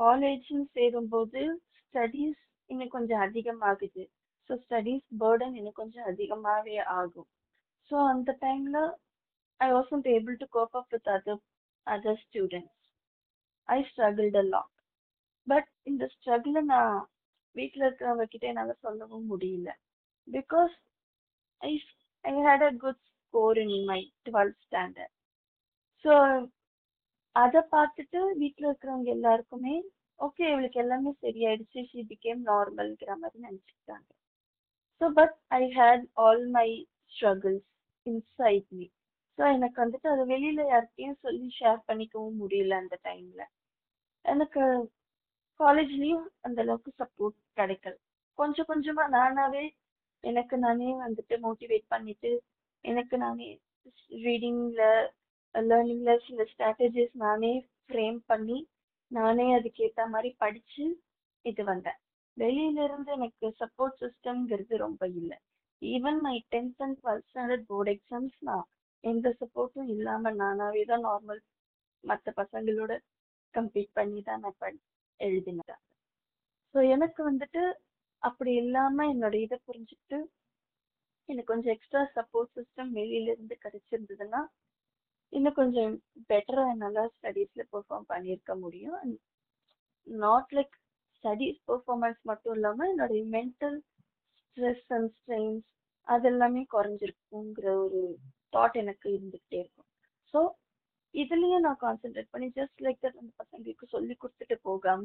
காலேஜ்னு 0.00 0.64
சேரும்போது 0.76 1.42
ஸ்டடீஸ் 1.78 2.40
இன்னும் 2.70 2.94
கொஞ்சம் 2.96 3.22
அதிகமாகுது. 3.26 4.02
ஸோ 4.50 4.54
ஸ்டடீஸ் 4.64 5.06
பேர்டன் 5.22 5.56
இன்னும் 5.60 5.80
கொஞ்சம் 5.80 6.08
அதிகமாகவே 6.10 6.76
ஆகும். 6.98 7.28
ஸோ 7.90 7.96
அந்த 8.12 8.30
டைம்ல 8.40 8.78
I 9.60 9.68
wasn't 9.72 10.08
able 10.14 10.36
to 10.40 10.46
cope 10.56 10.76
up 10.80 10.92
with 10.94 11.10
other 11.16 11.42
other 11.86 12.20
students 12.24 12.80
I 13.68 13.78
struggled 13.90 14.38
a 14.38 14.46
lot 14.48 14.72
but 15.46 15.70
இந்த 15.84 16.04
ஸ்ட்ரகிளை 16.14 16.62
நான் 16.72 16.96
வீட்டில் 17.56 17.84
இருக்கிறவங்க 17.86 18.26
கிட்ட 18.26 18.46
என்னால் 18.46 18.82
சொல்லவும் 18.86 19.28
முடியல. 19.32 19.68
Because 20.28 20.74
I 21.62 21.72
I 22.24 22.34
had 22.48 22.64
a 22.64 22.72
good 22.84 23.02
score 23.18 23.58
in 23.64 23.76
my 23.90 24.00
twelfth 24.26 24.60
standard 24.66 25.14
so 26.04 26.12
அதை 27.36 27.60
பார்த்துட்டு 27.72 28.20
வீட்டில் 28.42 28.68
இருக்கிறவங்க 28.68 29.10
எல்லாருக்குமே 29.16 29.74
ஓகே 30.20 30.44
இவளுக்கு 30.52 30.78
எல்லாமே 30.82 31.10
சரியாயிடுச்சு 31.24 31.80
ஷி 31.90 32.00
பிகேம் 32.10 32.42
நார்மல்ங்கிற 32.46 33.10
மாதிரி 33.22 33.38
நினச்சிக்கிட்டாங்க. 33.46 34.08
So 35.00 35.06
but 35.18 35.34
I 35.58 35.62
had 35.76 36.04
all 36.22 36.44
my 36.54 36.68
struggles 37.12 37.66
inside 38.06 38.68
me 38.72 38.86
so 39.38 39.44
எனக்கு 39.54 39.78
வந்துட்டு 39.84 40.08
அதை 40.10 40.24
வெளியில 40.26 40.60
யார்கிட்டயும் 40.68 41.22
சொல்லி 41.22 41.46
ஷேர் 41.58 41.80
பண்ணிக்கவும் 41.88 42.38
முடியல 42.42 42.76
அந்த 42.78 42.96
டைம்ல 43.04 43.42
எனக்கு 44.24 44.62
காலேஜ்லயும் 45.60 46.26
அந்த 46.42 46.58
அளவுக்கு 46.62 46.90
சப்போர்ட் 46.98 47.36
கிடைக்கல. 47.56 47.94
கொஞ்சம் 48.38 48.68
கொஞ்சமா 48.68 49.04
நானாவே 49.14 49.64
எனக்கு 50.24 50.56
நானே 50.58 50.88
வந்துட்டு 51.00 51.34
மோட்டிவேட் 51.42 51.86
பண்ணிட்டு 51.88 52.30
எனக்கு 52.84 53.16
நானே 53.18 53.48
ரீடிங்ல 54.24 54.82
லேர்னிங்ல 55.54 56.12
சில 56.26 56.44
ஸ்ட்ராட்டஜிஸ் 56.50 57.14
நானே 57.16 57.52
ஃப்ரேம் 57.84 58.18
பண்ணி 58.26 58.58
நானே 59.10 59.46
அதுக்கேத்த 59.56 60.06
மாதிரி 60.08 60.30
படிச்சு 60.38 60.84
இது 61.44 61.62
வந்தேன். 61.64 61.98
வெளியில 62.36 62.84
இருந்து 62.84 63.10
எனக்கு 63.12 63.46
சப்போர்ட் 63.60 64.00
சிஸ்டம்ங்கிறது 64.02 64.76
ரொம்ப 64.76 65.02
இல்லை. 65.14 65.38
Even 65.82 66.20
my 66.20 66.36
tenth 66.52 66.82
and 66.82 66.98
twelfth 67.02 67.26
standard 67.28 67.66
board 67.66 67.90
exams 67.90 68.36
நான் 68.40 68.66
எந்த 69.04 69.28
சப்போர்ட்டும் 69.40 69.88
இல்லாம 69.88 70.32
நானாவே 70.32 70.82
தான் 70.84 71.04
நார்மல் 71.04 71.40
மற்ற 72.04 72.32
பசங்களோட 72.36 72.92
கம்ப்ளீட் 73.54 73.92
பண்ணி 73.92 74.20
தான் 74.22 74.40
நான் 74.40 74.58
படி 74.58 74.78
எழுதினேன். 75.20 75.80
ஸோ 76.74 76.78
எனக்கு 76.94 77.20
வந்துட்டு 77.30 77.62
அப்படி 78.22 78.52
இல்லாம 78.54 79.06
என்னோட 79.12 79.34
இதை 79.36 79.58
புரிஞ்சுக்கிட்டு 79.68 80.18
எனக்கு 81.28 81.50
கொஞ்சம் 81.52 81.74
எக்ஸ்ட்ரா 81.74 82.02
சப்போர்ட் 82.16 82.52
சிஸ்டம் 82.56 82.90
வெளியில 82.92 83.32
இருந்து 83.34 83.54
கிடைச்சிருந்ததுன்னா 83.64 84.40
இன்னும் 85.32 85.58
கொஞ்சம் 85.60 85.94
பெட்டரா 86.30 86.64
என்னால் 86.72 87.12
ஸ்டடீஸ்ல 87.14 87.62
பெர்ஃபார்ம் 87.72 88.10
பண்ணியிருக்க 88.12 88.52
முடியும். 88.56 88.96
And 89.00 89.16
not 90.06 90.52
like 90.58 90.74
studies 91.16 91.60
performance 91.70 92.20
மட்டும் 92.22 92.54
இல்லாம 92.56 92.86
என்னுடைய 92.88 93.22
மென்டல் 93.36 93.78
ஸ்ட்ரெஸ் 94.56 94.86
அண்ட் 94.96 95.10
ஸ்ட்ரெயின்ஸ் 95.16 95.66
அதெல்லாமே 96.08 96.62
குறைஞ்சிருக்குங்கிற 96.74 97.66
ஒரு 97.84 98.00
தாட் 98.52 98.76
எனக்கு 98.82 99.06
இருந்துகிட்டே 99.16 99.58
இருக்கும். 99.62 99.88
ஸோ 100.34 100.40
இதுலயே 101.14 101.58
நான் 101.64 101.80
கான்சென்ட்ரேட் 101.82 102.32
பண்ணி 102.34 102.48
ஜஸ்ட் 102.58 102.80
லைக் 102.86 103.00
தட் 103.04 103.18
அந்த 103.20 103.32
பசங்களுக்கு 103.42 103.86
சொல்லி 103.94 104.14
கொடுத்துட்டு 104.22 104.56
போகாம 104.68 105.04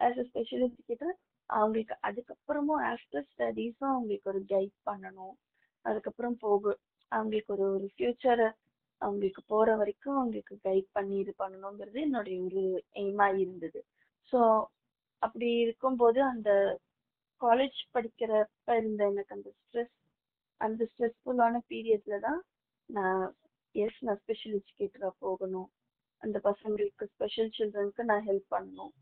ஆஸ் 0.00 0.18
அ 0.22 0.24
ஸ்பெஷல் 0.30 0.64
எஜுகேட்டர் 0.68 1.14
அவங்களுக்கு 1.50 1.94
அதுக்கப்புறமும் 2.08 2.82
ஆஃப்டர் 2.92 3.26
ஸ்டடீஸும் 3.32 3.92
அவங்களுக்கு 3.92 4.30
ஒரு 4.32 4.40
கைட் 4.52 4.76
பண்ணணும். 4.88 5.34
அதுக்கப்புறம் 5.84 6.36
போக 6.44 6.74
அவங்களுக்கு 7.12 7.52
ஒரு 7.56 7.66
ஒரு 7.76 7.88
ஃபியூச்சரை 7.94 8.48
அவங்களுக்கு 9.02 9.42
போற 9.52 9.68
வரைக்கும் 9.76 10.16
அவங்களுக்கு 10.18 10.54
கைட் 10.64 10.88
பண்ணி 10.92 11.16
இது 11.24 11.32
பண்ணணுங்கிறது 11.42 11.98
என்னுடைய 12.06 12.38
ஒரு 12.48 12.62
எய்மா 13.02 13.26
இருந்தது. 13.44 13.80
ஸோ 14.32 14.38
அப்படி 15.22 15.48
இருக்கும்போது 15.64 16.20
அந்த 16.32 16.50
காலேஜ் 17.40 17.78
படிக்கிறப்ப 17.94 18.76
இருந்த 18.80 19.02
எனக்கு 19.12 19.34
அந்த 19.36 19.50
ஸ்ட்ரெஸ் 19.58 19.94
அந்த 20.60 20.82
ஸ்ட்ரெஸ்ஃபுல்லான 20.90 21.56
பீரியட்ல 21.70 22.16
தான் 22.26 22.40
நான் 22.88 23.24
எஸ் 23.74 23.98
நான் 24.06 24.20
ஸ்பெஷல் 24.22 24.54
எஜுகேட்டரா 24.58 25.10
போகணும். 25.24 25.68
அந்த 26.22 26.36
பசங்களுக்கு 26.48 27.06
ஸ்பெஷல் 27.14 27.50
சில்ட்ரனுக்கு 27.56 28.04
நான் 28.10 28.26
ஹெல்ப் 28.28 28.48
பண்ணணும். 28.54 28.92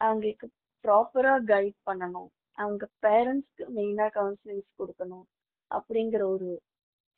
அவங்களுக்கு 0.00 0.46
ப்ராப்பரா 0.84 1.34
கைட் 1.52 1.78
பண்ணணும். 1.88 2.30
அவங்க 2.58 2.84
பேரண்ட்ஸ்க்கு 3.06 3.64
மெயினா 3.76 4.06
கவுன்சிலிங்ஸ் 4.18 4.78
கொடுக்கணும். 4.80 5.26
அப்படிங்கிற 5.70 6.22
ஒரு 6.34 6.48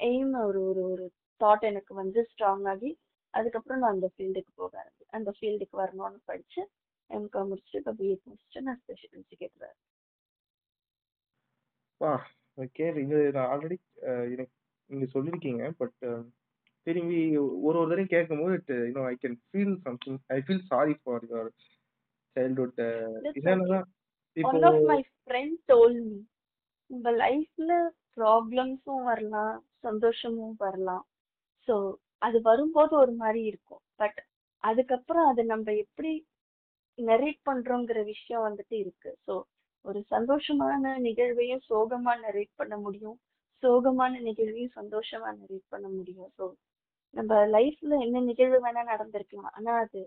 எய்ம் 0.01 0.35
ஒரு 0.49 0.61
ஒரு 0.71 0.83
ஒரு 0.93 1.05
தாட் 1.41 1.65
எனக்கு 1.71 1.93
வந்து 2.03 2.21
ஸ்ட்ராங் 2.31 2.67
ஆகி 2.73 2.91
அதுக்கப்புறம் 3.35 3.81
நான் 3.83 3.95
அந்த 3.97 4.09
ஃபீல்டுக்கு 4.15 4.53
போக 4.61 4.73
ஆரம்பி 4.83 5.05
அந்த 5.19 5.31
ஃபீல்டுக்கு 5.37 5.77
வரணும்னு 5.83 6.21
படிச்சு 6.31 6.63
எம்காம் 7.11 7.49
முடிச்சுட்டு 7.51 7.81
இப்போ 7.83 7.93
பிஏ 8.01 8.17
முடிச்சுட்டு 8.27 8.65
நான் 8.69 8.81
ஸ்பெஷல் 8.83 9.15
எஜுகேட்டர் 9.23 9.75
வா 12.01 12.13
இது 13.03 13.19
நான் 13.33 13.51
ஆல்ரெடி 13.53 13.77
எனக்கு 14.35 14.55
நீங்க 14.91 15.07
சொல்லியிருக்கீங்க 15.15 15.65
பட் 15.79 15.99
திரும்பி 16.87 17.21
ஒரு 17.37 17.77
ஒரு 17.79 17.89
தடவையும் 17.89 18.15
கேட்கும்போது 18.15 18.55
it 18.55 18.73
you know 18.87 19.05
I 19.09 19.15
can 19.23 19.39
feel 19.47 19.77
something 19.85 20.19
I 20.29 20.39
feel 20.41 20.65
sorry 20.67 20.95
for 21.03 21.25
your 21.29 21.51
childhood 22.37 22.81
என்னன்னா 23.41 23.81
இப்போ 24.37 24.51
one 24.51 24.65
of 24.65 24.83
my 24.85 24.99
friend 25.21 25.59
told 25.67 25.99
me 26.03 26.19
உங்க 26.91 27.11
லைஃப்ல 27.17 27.73
ப்ராப்ளம்ஸும் 28.17 29.05
வரலாம் 29.05 29.57
சந்தோஷமும் 29.81 30.57
வரலாம். 30.59 31.05
ஸோ 31.69 31.75
அது 32.19 32.39
வரும்போது 32.41 32.93
ஒரு 32.97 33.13
மாதிரி 33.13 33.43
இருக்கும். 33.45 33.83
பட் 33.97 34.19
அதுக்கப்புறம் 34.65 35.27
அதை 35.27 35.43
நம்ம 35.45 35.73
எப்படி 35.75 36.13
நெரேட் 36.99 37.41
பண்றோங்கிற 37.45 37.99
விஷயம் 38.05 38.47
வந்துட்டு 38.49 38.77
இருக்கு. 38.77 39.11
ஸோ 39.27 39.35
ஒரு 39.85 40.01
சந்தோஷமான 40.11 40.93
நிகழ்வையும் 40.99 41.63
சோகமா 41.69 42.13
நெரேட் 42.25 42.53
பண்ண 42.57 42.75
முடியும். 42.77 43.17
சோகமான 43.63 44.13
நிகழ்வையும் 44.21 44.75
சந்தோஷமா 44.75 45.29
நெரேட் 45.41 45.67
பண்ண 45.69 45.87
முடியும். 45.89 46.31
ஸோ 46.39 46.45
நம்ம 47.15 47.35
லைஃப்ல 47.55 47.93
என்ன 48.05 48.21
நிகழ்வு 48.21 48.59
வேணா 48.67 48.83
நடந்திருக்கலாம். 48.93 49.53
ஆனா 49.57 49.73
அது 49.85 50.01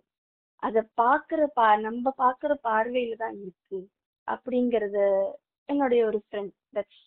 அத 0.63 0.81
பாக்குற 0.97 1.41
பா 1.55 1.67
நம்ம 1.87 2.13
பாக்குற 2.17 2.51
பார்வையில 2.67 3.15
தான் 3.15 3.37
இருக்கு 3.41 3.79
அப்படிங்கறத 4.27 4.97
என்னுடைய 5.69 6.01
ஒரு 6.05 6.19
ஃப்ரெண்ட் 6.25 6.53
தட்ஸ் 6.73 7.01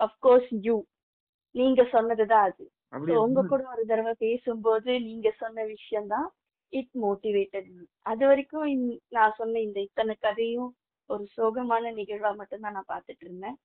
அஃப்கோர்ஸ் 0.00 0.50
யூ 0.66 0.76
நீங்க 1.54 1.82
சொன்னதுதான் 1.92 2.46
அது. 2.48 2.64
உங்க 3.22 3.40
கூட 3.42 3.62
ஒரு 3.74 3.82
தடவை 3.86 4.14
பேசும்போது 4.24 4.90
நீங்க 5.06 5.28
சொன்ன 5.42 5.64
விஷயம் 5.66 6.06
தான் 6.06 6.26
இட் 6.72 6.94
மோட்டிவேட்டட் 7.04 7.68
அது 8.02 8.22
வரைக்கும் 8.26 8.66
நான் 9.08 9.36
சொன்ன 9.38 9.60
இந்த 9.60 9.78
இத்தனை 9.80 10.14
கதையும் 10.26 10.70
ஒரு 11.10 11.24
சோகமான 11.36 11.92
நிகழ்வா 11.98 12.30
மட்டும்தான் 12.40 12.76
நான் 12.76 12.92
பார்த்துட்டு 12.92 13.24
இருந்தேன் 13.26 13.56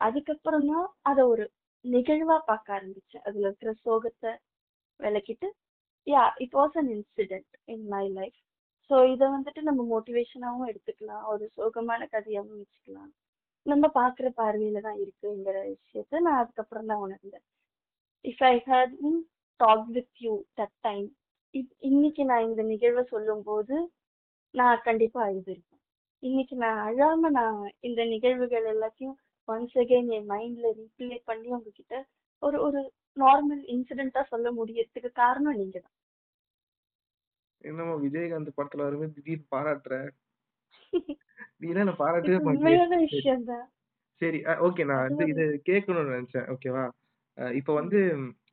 அதுக்கப்புறம் 0.00 0.68
தான் 0.70 0.86
அதை 1.02 1.22
ஒரு 1.32 1.44
நிகழ்வா 1.84 2.36
பார்க்க 2.48 2.76
ஆரம்பிச்சேன். 2.76 3.24
அதுல 3.26 3.46
இருக்கிற 3.48 3.72
சோகத்தை 3.84 4.30
விளக்கிட்டு 5.00 5.48
yeah 6.06 6.22
it 6.44 6.56
was 6.58 6.76
an 6.80 6.90
incident 6.96 7.54
in 7.74 7.86
my 7.94 8.04
life 8.18 8.38
so 8.90 8.96
இதை 9.12 9.26
வந்துட்டு 9.34 9.60
நம்ம 9.68 9.82
மோட்டிவேஷனாகவும் 9.92 10.70
எடுத்துக்கலாம். 10.70 11.24
ஒரு 11.32 11.44
சோகமான 11.58 12.00
கதையாகவும் 12.14 12.60
வச்சுக்கலாம். 12.62 13.10
நம்ம 13.66 13.86
பார்க்குற 13.98 14.28
பார்வையில 14.40 14.80
தான் 14.86 14.98
இருக்குங்கிற 15.02 15.56
விஷயத்த 15.74 16.22
நான் 16.26 16.40
அதுக்கப்புறம் 16.42 16.88
தான் 16.90 17.02
உணர்ந்தேன். 17.06 17.44
If 18.24 18.42
I 18.50 18.54
had 18.68 18.94
talk 19.60 19.86
with 19.96 20.14
you 20.26 20.32
that 20.60 20.76
time 20.88 21.06
இன்னைக்கு 21.82 22.22
நான் 22.30 22.46
இந்த 22.48 22.62
நிகழ்வை 22.72 23.02
சொல்லும்போது 23.14 23.76
நான் 24.54 24.84
கண்டிப்பாக 24.88 25.26
அழுதுருப்பேன் 25.28 25.69
இன்னைக்கு 26.22 26.54
நான் 26.56 26.80
அழாம 26.86 27.28
நான் 27.30 27.58
இந்த 27.80 28.00
நிகழ்வுகள் 28.04 28.66
எல்லாத்தையும் 28.72 29.16
ஒன்ஸ் 29.48 29.76
அகைன் 29.78 30.10
என் 30.10 30.28
மைண்ட்ல 30.28 30.70
ரீப்ளே 30.78 31.18
பண்ணி 31.28 31.48
உங்ககிட்ட 31.48 31.94
ஒரு 32.42 32.56
ஒரு 32.66 32.80
நார்மல் 33.16 33.62
இன்சிடென்ட்டா 33.74 34.22
சொல்ல 34.28 34.48
முடியறதுக்கு 34.52 35.10
காரணம் 35.14 35.58
நீங்க 35.60 35.78
தான் 35.78 35.96
என்னமோ 37.64 37.94
விஜயகாந்த் 38.04 38.58
படத்துல 38.58 38.84
வருமே 38.86 39.06
திடீர்னு 39.14 39.46
பாராட்டுற. 39.52 39.94
நீ 41.60 41.66
என்ன 41.74 41.94
பாராட்டவே 41.98 42.36
இது 42.82 42.98
விஷயம் 43.06 43.44
தான் 43.44 43.66
சரி. 44.22 44.38
ஓகே 44.66 44.82
நான் 44.90 45.04
வந்து 45.08 45.24
இது 45.32 45.44
கேட்கணும்னு 45.68 46.14
நினைச்சேன். 46.14 46.46
ஓகேவா 46.54 46.84
இப்போ 47.54 47.72
வந்து 47.74 47.98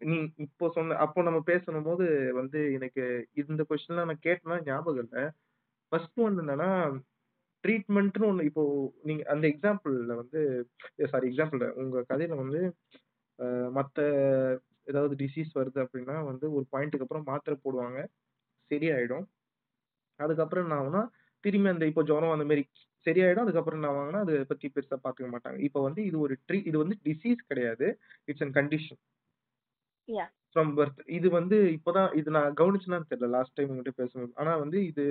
நீ 0.07 0.15
இப்போ 0.45 0.65
சொன்ன 0.75 0.97
அப்போ 1.03 1.19
நம்ம 1.27 1.39
பேசணும் 1.47 1.87
போது 1.87 2.05
வந்து 2.39 2.59
எனக்கு 2.77 3.03
இந்த 3.43 3.63
கொஸ்டின்லாம் 3.69 4.09
நான் 4.11 4.25
கேட்டேன்னா 4.27 4.57
ஞாபகம் 4.67 5.03
இல்லை. 5.05 5.23
ஃபர்ஸ்ட் 5.91 6.23
ஒன்று 6.25 6.43
என்னன்னா 6.43 6.69
ட்ரீட்மெண்ட்னு 7.63 8.27
ஒன்று 8.29 8.47
இப்போ 8.49 8.63
நீங்க 9.03 9.23
அந்த 9.33 9.45
எக்ஸாம்பிள்ல 9.51 10.13
வந்து 10.21 10.39
சாரி 11.13 11.27
எக்ஸாம்பிள் 11.31 11.63
உங்க 11.83 12.03
கதையில 12.11 12.37
வந்து 12.43 12.61
மற்ற 13.77 13.97
ஏதாவது 14.91 15.13
டிசீஸ் 15.21 15.51
வருது 15.59 15.79
அப்படின்னா 15.85 16.15
வந்து 16.29 16.45
ஒரு 16.57 16.65
பாயிண்ட்டுக்கு 16.73 17.05
அப்புறம் 17.05 17.27
மாத்திரை 17.31 17.55
போடுவாங்க. 17.65 17.99
சரியாயிடும். 18.71 19.25
அதுக்கப்புறம் 20.19 20.65
என்ன 20.65 20.77
ஆகும்னா 20.79 21.01
திரும்பி 21.43 21.69
அந்த 21.73 21.85
இப்போ 21.91 22.03
ஜுரம் 22.09 22.35
அந்த 22.35 22.45
மாதிரி 22.49 22.63
சரியாயிடும். 23.05 23.45
அதுக்கப்புறம் 23.45 23.79
என்ன 23.79 23.89
ஆவாங்கன்னா 23.91 24.21
அதை 24.25 24.35
பத்தி 24.51 24.67
பெருசா 24.75 24.97
பார்த்துக்க 25.03 25.29
மாட்டாங்க. 25.35 25.59
இப்போ 25.67 25.79
வந்து 25.87 26.01
இது 26.09 26.17
ஒரு 26.25 26.35
ட்ரீ 26.47 26.59
இது 26.69 26.77
வந்து 26.83 26.95
டிசீஸ் 27.07 27.41
கிடையாது. 27.51 27.87
It's 28.27 28.45
an 28.47 28.55
condition. 28.59 28.99
From 30.51 30.71
birth 30.77 31.01
இது 31.17 31.27
வந்து 31.39 31.57
இப்போதான் 31.77 32.09
இது 32.19 32.29
நான் 32.37 32.53
கவனிச்சுனான்னு 32.61 33.09
தெரியல 33.11 33.29
லாஸ்ட் 33.37 33.55
டைம் 33.57 33.71
உங்ககிட்ட 33.71 34.01
பேசும்போது. 34.01 34.33
ஆனா 34.41 34.53
வந்து 34.63 34.79
இது 34.91 35.05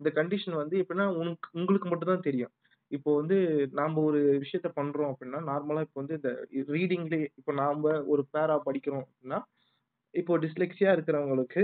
இந்த 0.00 0.10
கண்டிஷன் 0.18 0.60
வந்து 0.60 0.76
எப்படின்னா 0.82 1.06
உனக்கு 1.20 1.48
உங்களுக்கு 1.54 1.88
மட்டும் 1.88 2.12
தான் 2.12 2.26
தெரியும். 2.28 2.52
இப்போ 2.90 3.10
வந்து 3.16 3.36
நாம 3.72 4.02
ஒரு 4.08 4.20
விஷயத்த 4.42 4.68
பண்றோம் 4.76 5.10
அப்படின்னா 5.12 5.40
நார்மலா 5.50 5.80
இப்போ 5.86 5.98
வந்து 6.02 6.16
இந்த 6.18 6.30
ரீடிங்லேயே 6.74 7.26
இப்போ 7.40 7.52
நாம 7.62 7.82
ஒரு 8.06 8.22
பேரா 8.34 8.56
படிக்கிறோம் 8.68 9.04
அப்படின்னா 9.04 9.38
இப்போ 10.14 10.34
டிஸ்லெக்ஸியா 10.44 10.90
இருக்கிறவங்களுக்கு 10.96 11.62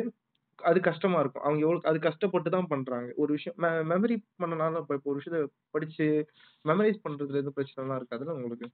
அது 0.58 0.78
கஷ்டமா 0.88 1.18
இருக்கும். 1.20 1.44
அவங்க 1.44 1.62
எவ்வளவு 1.66 1.88
அது 1.90 1.98
கஷ்டப்பட்டு 2.00 2.48
தான் 2.50 2.70
பண்றாங்க. 2.72 3.08
ஒரு 3.22 3.30
விஷயம் 3.36 3.56
மெமரி 3.92 4.16
பண்ணனால 4.42 4.80
இப்போ 4.82 4.94
இப்போ 4.98 5.10
ஒரு 5.12 5.20
விஷயத்த 5.20 5.40
படிச்சு 5.74 6.06
மெமரைஸ் 6.64 7.04
பண்றதுல 7.06 7.40
எதுவும் 7.42 7.56
பிரச்சனைலாம் 7.58 8.00
இருக்காதுல்ல 8.00 8.36
உங்களுக்கு? 8.38 8.66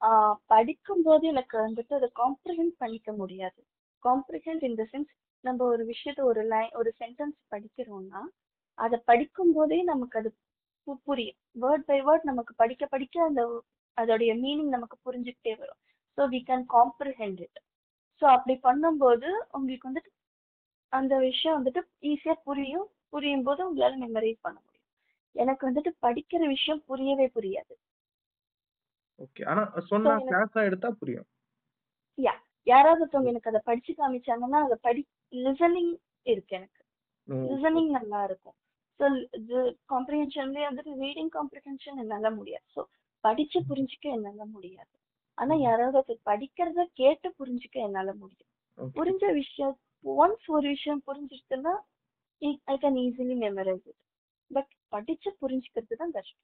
ஆஹ் 0.00 0.36
படிக்கும்போது 0.46 1.24
எனக்கு 1.32 1.56
வந்துட்டு 1.66 1.94
அதை 1.94 2.08
காம்ப்ரிஹெண்ட் 2.22 2.74
பண்ணிக்க 2.82 3.12
முடியாது. 3.20 3.60
காம்ப்ரிஹெண்ட் 4.02 4.64
இன் 4.68 4.78
த 4.80 4.86
சென்ஸ் 4.92 5.12
நம்ம 5.44 5.64
ஒரு 5.64 5.82
விஷயத்த 5.86 6.20
ஒரு 6.22 6.42
லைன் 6.44 6.72
ஒரு 6.72 6.90
சென்டென்ஸ் 7.00 7.36
படிக்கிறோம்னா 7.50 8.20
அதை 8.78 8.98
படிக்கும் 9.04 9.52
போதே 9.52 9.82
நமக்கு 9.82 10.18
அது 10.18 10.30
பு- 10.86 11.00
புரியும். 11.04 11.38
வேர்ட் 11.60 11.84
பை 11.84 11.98
வேர்ட் 12.02 12.22
நமக்கு 12.22 12.52
படிக்க 12.54 12.84
படிக்க 12.86 13.22
அந்த 13.22 13.42
அதோடைய 13.96 14.32
மீனிங் 14.40 14.68
நமக்கு 14.68 14.96
புரிஞ்சுக்கிட்டே 15.04 15.52
வரும். 15.58 15.80
So 16.18 16.22
we 16.28 16.40
can 16.48 16.64
comprehend 16.70 17.40
it 17.40 17.60
so 18.22 18.26
அப்படி 18.28 18.54
பண்ணும்போது 18.62 19.28
உங்களுக்கு 19.50 19.88
வந்துட்டு 19.90 20.10
அந்த 20.92 21.14
விஷயம் 21.20 21.56
வந்துட்டு 21.58 21.80
ஈஸியா 22.02 22.34
புரியும் 22.44 22.86
புரியும். 23.08 23.44
போது 23.44 23.60
உங்களால 23.66 23.94
மெமரைஸ் 24.02 24.38
பண்ண 24.40 24.58
முடியும். 24.60 24.70
எனக்கு 25.36 25.62
வந்துட்டு 25.68 25.92
படிக்கிற 26.02 26.42
விஷயம் 26.48 26.82
புரியவே 26.86 27.26
புரியாது. 27.34 27.74
ஓகே 29.18 29.42
ஆனா 29.46 29.62
சொன்னா 29.88 30.10
எனக்கு- 30.12 30.28
கிளாஸா 30.30 30.60
எடுத்தா 30.64 30.88
புரியும். 31.00 31.26
யா 32.18 32.34
யாராவது 32.66 33.02
ஒருத்தவங்க 33.02 33.28
எனக்கு 33.28 33.50
அதை 33.50 33.60
படிச்சு 33.64 33.92
காமிச்சாங்கன்னா 33.92 34.58
அதை 34.66 34.76
படி 34.80 35.00
லிசனிங் 35.44 35.92
இருக்கு 36.26 36.54
எனக்கு. 36.56 36.80
லிசனிங் 37.48 37.90
நல்லா 37.90 38.20
இருக்கும். 38.24 38.56
ஸோ 39.00 39.04
இது 39.38 39.58
காம்ப்ரிஹென்ஷன்லேயே 39.88 40.66
வந்துட்டு 40.68 40.92
ரீடிங் 41.00 41.32
காம்ப்ரிஹென்ஷன் 41.38 41.98
என்னால 41.98 42.30
முடியாது. 42.30 42.66
ஸோ 42.74 42.82
படிச்சு 43.24 43.58
புரிஞ்சுக்க 43.70 44.06
என்னால 44.10 44.44
முடியாது. 44.46 44.92
ஆனா 45.38 45.54
யாராவது 45.60 46.14
படிக்கிறத 46.26 46.82
கேட்டு 46.94 47.28
புரிஞ்சுக்க 47.38 47.76
என்னால 47.80 48.10
முடியும். 48.14 48.50
புரிஞ்ச 48.96 49.24
விஷயம் 49.32 49.74
ஒன்ஸ் 50.04 50.46
ஒரு 50.48 50.66
விஷயம் 50.68 51.02
புரிஞ்சிருச்சுன்னா 51.06 51.74
I 52.68 52.76
can 52.76 52.98
easily 53.04 53.36
memorise 53.44 53.86
it 53.86 54.00
but 54.50 54.72
படிச்சு 54.88 55.30
புரிஞ்சுக்கிறது 55.42 55.96
தான் 55.96 56.14
கஷ்டம். 56.16 56.42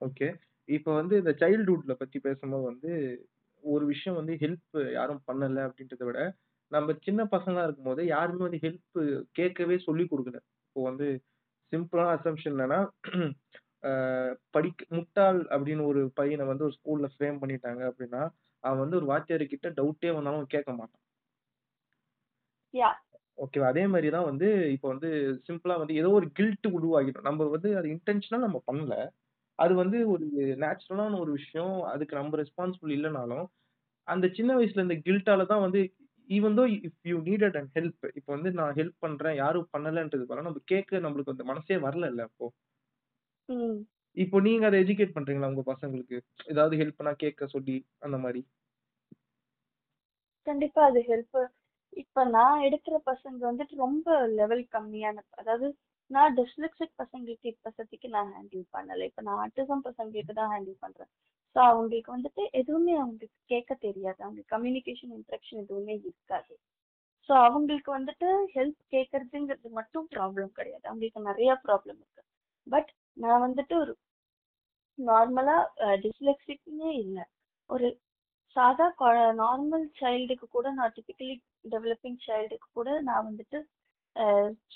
ஓகே. 0.00 0.28
இப்போ 0.68 0.90
வந்து 0.94 1.14
இந்த 1.16 1.32
சைல்ட்ஹுட்ல 1.40 1.94
பத்தி 1.94 2.18
பேசும்போது 2.18 2.64
வந்து 2.64 2.92
ஒரு 3.64 3.84
விஷயம் 3.86 4.16
வந்து 4.16 4.34
ஹெல்ப் 4.34 4.76
யாரும் 4.92 5.22
பண்ணல 5.26 5.64
அப்படின்றத 5.66 6.04
விட 6.04 6.20
நம்ம 6.72 6.94
சின்ன 7.06 7.20
பசங்களா 7.32 7.64
இருக்கும்போது 7.66 8.02
யாருமே 8.08 8.42
வந்து 8.46 8.60
ஹெல்ப் 8.64 8.98
கேட்கவே 9.38 9.76
சொல்லி 9.86 10.04
கொடுக்கல. 10.06 10.38
இப்போ 10.66 10.82
வந்து 10.88 11.06
சிம்பிளான 11.72 12.14
அசம்ஷன் 12.18 12.54
என்னன்னா 12.56 12.80
ஆஹ் 13.88 14.34
படிக்க 14.54 14.80
முட்டாள் 14.96 15.40
அப்படின்னு 15.54 15.82
ஒரு 15.90 16.00
பையனை 16.18 16.44
வந்து 16.50 16.66
ஒரு 16.68 16.74
ஸ்கூல்ல 16.78 17.08
ஃப்ரேம் 17.12 17.40
பண்ணிட்டாங்க 17.42 17.82
அப்படின்னா 17.90 18.22
அவன் 18.64 18.82
வந்து 18.84 18.98
ஒரு 19.00 19.08
வாத்தியார் 19.12 19.44
கிட்ட 19.46 19.68
டவுட்டே 19.78 20.10
வந்தாலும் 20.16 20.52
கேட்க 20.54 20.70
மாட்டான். 20.72 21.02
யா 22.74 22.88
ஓகேவா 23.38 23.66
அதே 23.72 23.84
மாதிரி 23.92 24.08
தான் 24.10 24.28
வந்து 24.28 24.46
இப்போ 24.74 24.88
வந்து 24.92 25.08
சிம்பிளா 25.46 25.74
வந்து 25.82 25.94
ஏதோ 26.00 26.10
ஒரு 26.18 26.26
கில்ட் 26.38 26.66
உருவாகிடும். 26.76 27.26
நம்ம 27.28 27.48
வந்து 27.54 27.70
அது 27.80 27.88
இன்டென்ஷனல் 27.94 28.46
நம்ம 28.46 28.60
பண்ணல. 28.68 28.94
அது 29.58 29.72
வந்து 29.82 29.98
ஒரு 30.14 30.24
நேச்சுரலான 30.62 31.18
ஒரு 31.24 31.32
விஷயம். 31.38 31.74
அதுக்கு 31.92 32.14
நம்ம 32.18 32.38
ரெஸ்பான்சிபிள் 32.42 32.92
இல்லைனாலும் 32.96 33.44
அந்த 34.08 34.26
சின்ன 34.38 34.50
வயசுல 34.58 34.86
இந்த 34.86 34.96
கில்ட்டால 35.06 35.46
தான் 35.52 35.64
வந்து 35.66 35.80
even 36.28 36.56
though 36.58 36.64
if 36.78 37.06
you 37.06 37.16
needed 37.22 37.56
and 37.56 37.72
help 37.74 38.06
இப்போ 38.14 38.30
வந்து 38.32 38.50
நான் 38.52 38.74
ஹெல்ப் 38.74 38.98
பண்றேன் 39.00 39.36
யாரும் 39.36 39.68
பண்ணலன்றது 39.72 40.24
பரவாயில்ல 40.24 40.48
நம்ம 40.48 40.64
கேட்க 40.66 41.00
நம்மளுக்கு 41.00 41.34
அந்த 41.34 41.44
மனசே 41.44 41.78
வரல 41.78 42.10
இல்ல 42.12 42.22
அப்போ 42.22 42.46
இப்போ 44.16 44.38
நீங்க 44.40 44.66
அதை 44.66 44.78
எஜுகேட் 44.84 45.16
பண்றீங்களா 45.16 45.50
உங்க 45.52 45.62
பசங்களுக்கு? 45.66 46.18
ஏதாவது 46.46 46.74
ஹெல்ப் 46.76 46.98
பண்ணா 46.98 47.12
கேட்க 47.16 47.46
சொல்லி 47.46 47.74
அந்த 48.02 48.16
மாதிரி. 48.18 48.40
கண்டிப்பா 50.46 50.80
அது 50.84 51.00
ஹெல்ப் 51.08 51.38
இப்ப 51.96 52.24
நான் 52.28 52.62
எடுக்கிற 52.62 52.96
பசங்க 53.06 53.38
வந்துட்டு 53.46 53.74
ரொம்ப 53.76 54.08
லெவல் 54.32 54.64
கம்மியான 54.72 55.22
அதாவது 55.32 55.66
நான் 56.10 56.34
டிஸ்லெக்சிக் 56.34 56.98
பசங்களுக்கு 56.98 57.46
இப்போதைக்கு 57.52 58.08
நான் 58.08 58.32
ஹேண்டில் 58.34 58.66
பண்ணல. 58.72 59.04
இப்ப 59.04 59.22
நான் 59.22 59.40
ஆட்டிசம் 59.44 59.86
பசங்களுக்கு 59.86 60.34
தான் 60.34 60.52
ஹேண்டில் 60.52 60.78
பண்றேன். 60.80 61.10
ஸோ 61.56 61.60
அவங்களுக்கு 61.64 62.10
வந்துட்டு 62.14 62.42
எதுவுமே 62.52 62.94
அவங்களுக்கு 62.94 63.38
கேட்க 63.46 63.72
தெரியாது. 63.84 64.18
அவங்க 64.24 64.42
கம்யூனிகேஷன் 64.54 65.12
இன்ட்ரெக்ஷன் 65.16 65.60
எதுவுமே 65.62 65.94
இருக்காது. 66.00 66.52
ஸோ 67.28 67.32
அவங்களுக்கு 67.44 67.90
வந்துட்டு 67.94 68.26
ஹெல்ப் 68.54 68.82
கேட்கறதுங்கிறது 68.94 69.70
மட்டும் 69.78 70.06
ப்ராப்ளம் 70.14 70.50
கிடையாது. 70.52 70.84
அவங்களுக்கு 70.90 71.20
நிறைய 71.30 71.52
ப்ராப்ளம் 71.64 71.98
இருக்கு. 72.02 72.22
பட் 72.66 72.90
நான் 73.16 73.44
வந்துட்டு 73.46 73.74
ஒரு 73.76 73.92
நார்மலா 74.98 75.56
டிஸ்லெக்சிக்னே 76.04 76.90
இல்லை. 77.04 77.24
ஒரு 77.70 77.88
சாதா 78.56 78.86
நார்மல் 79.40 79.86
சைல்டுக்கு 80.00 80.46
கூட 80.48 80.66
நான் 80.72 80.94
டிபிக்கலி 80.96 81.34
டெவலப்பிங் 81.72 82.20
சைல்டுக்கு 82.26 82.68
கூட 82.72 82.90
நான் 83.00 83.26
வந்துட்டு 83.30 83.58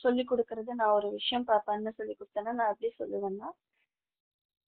சொல்லி 0.02 0.22
கொடுக்கறது 0.24 0.70
நான் 0.80 0.96
ஒரு 0.98 1.08
விஷயம் 1.10 1.46
பண்ண 1.68 1.90
சொல்லி 1.98 2.14
கொடுத்தேன்னா 2.14 2.52
நான் 2.58 2.72
அப்படியே 2.72 2.92
சொல்லுவேன்னா 3.00 3.48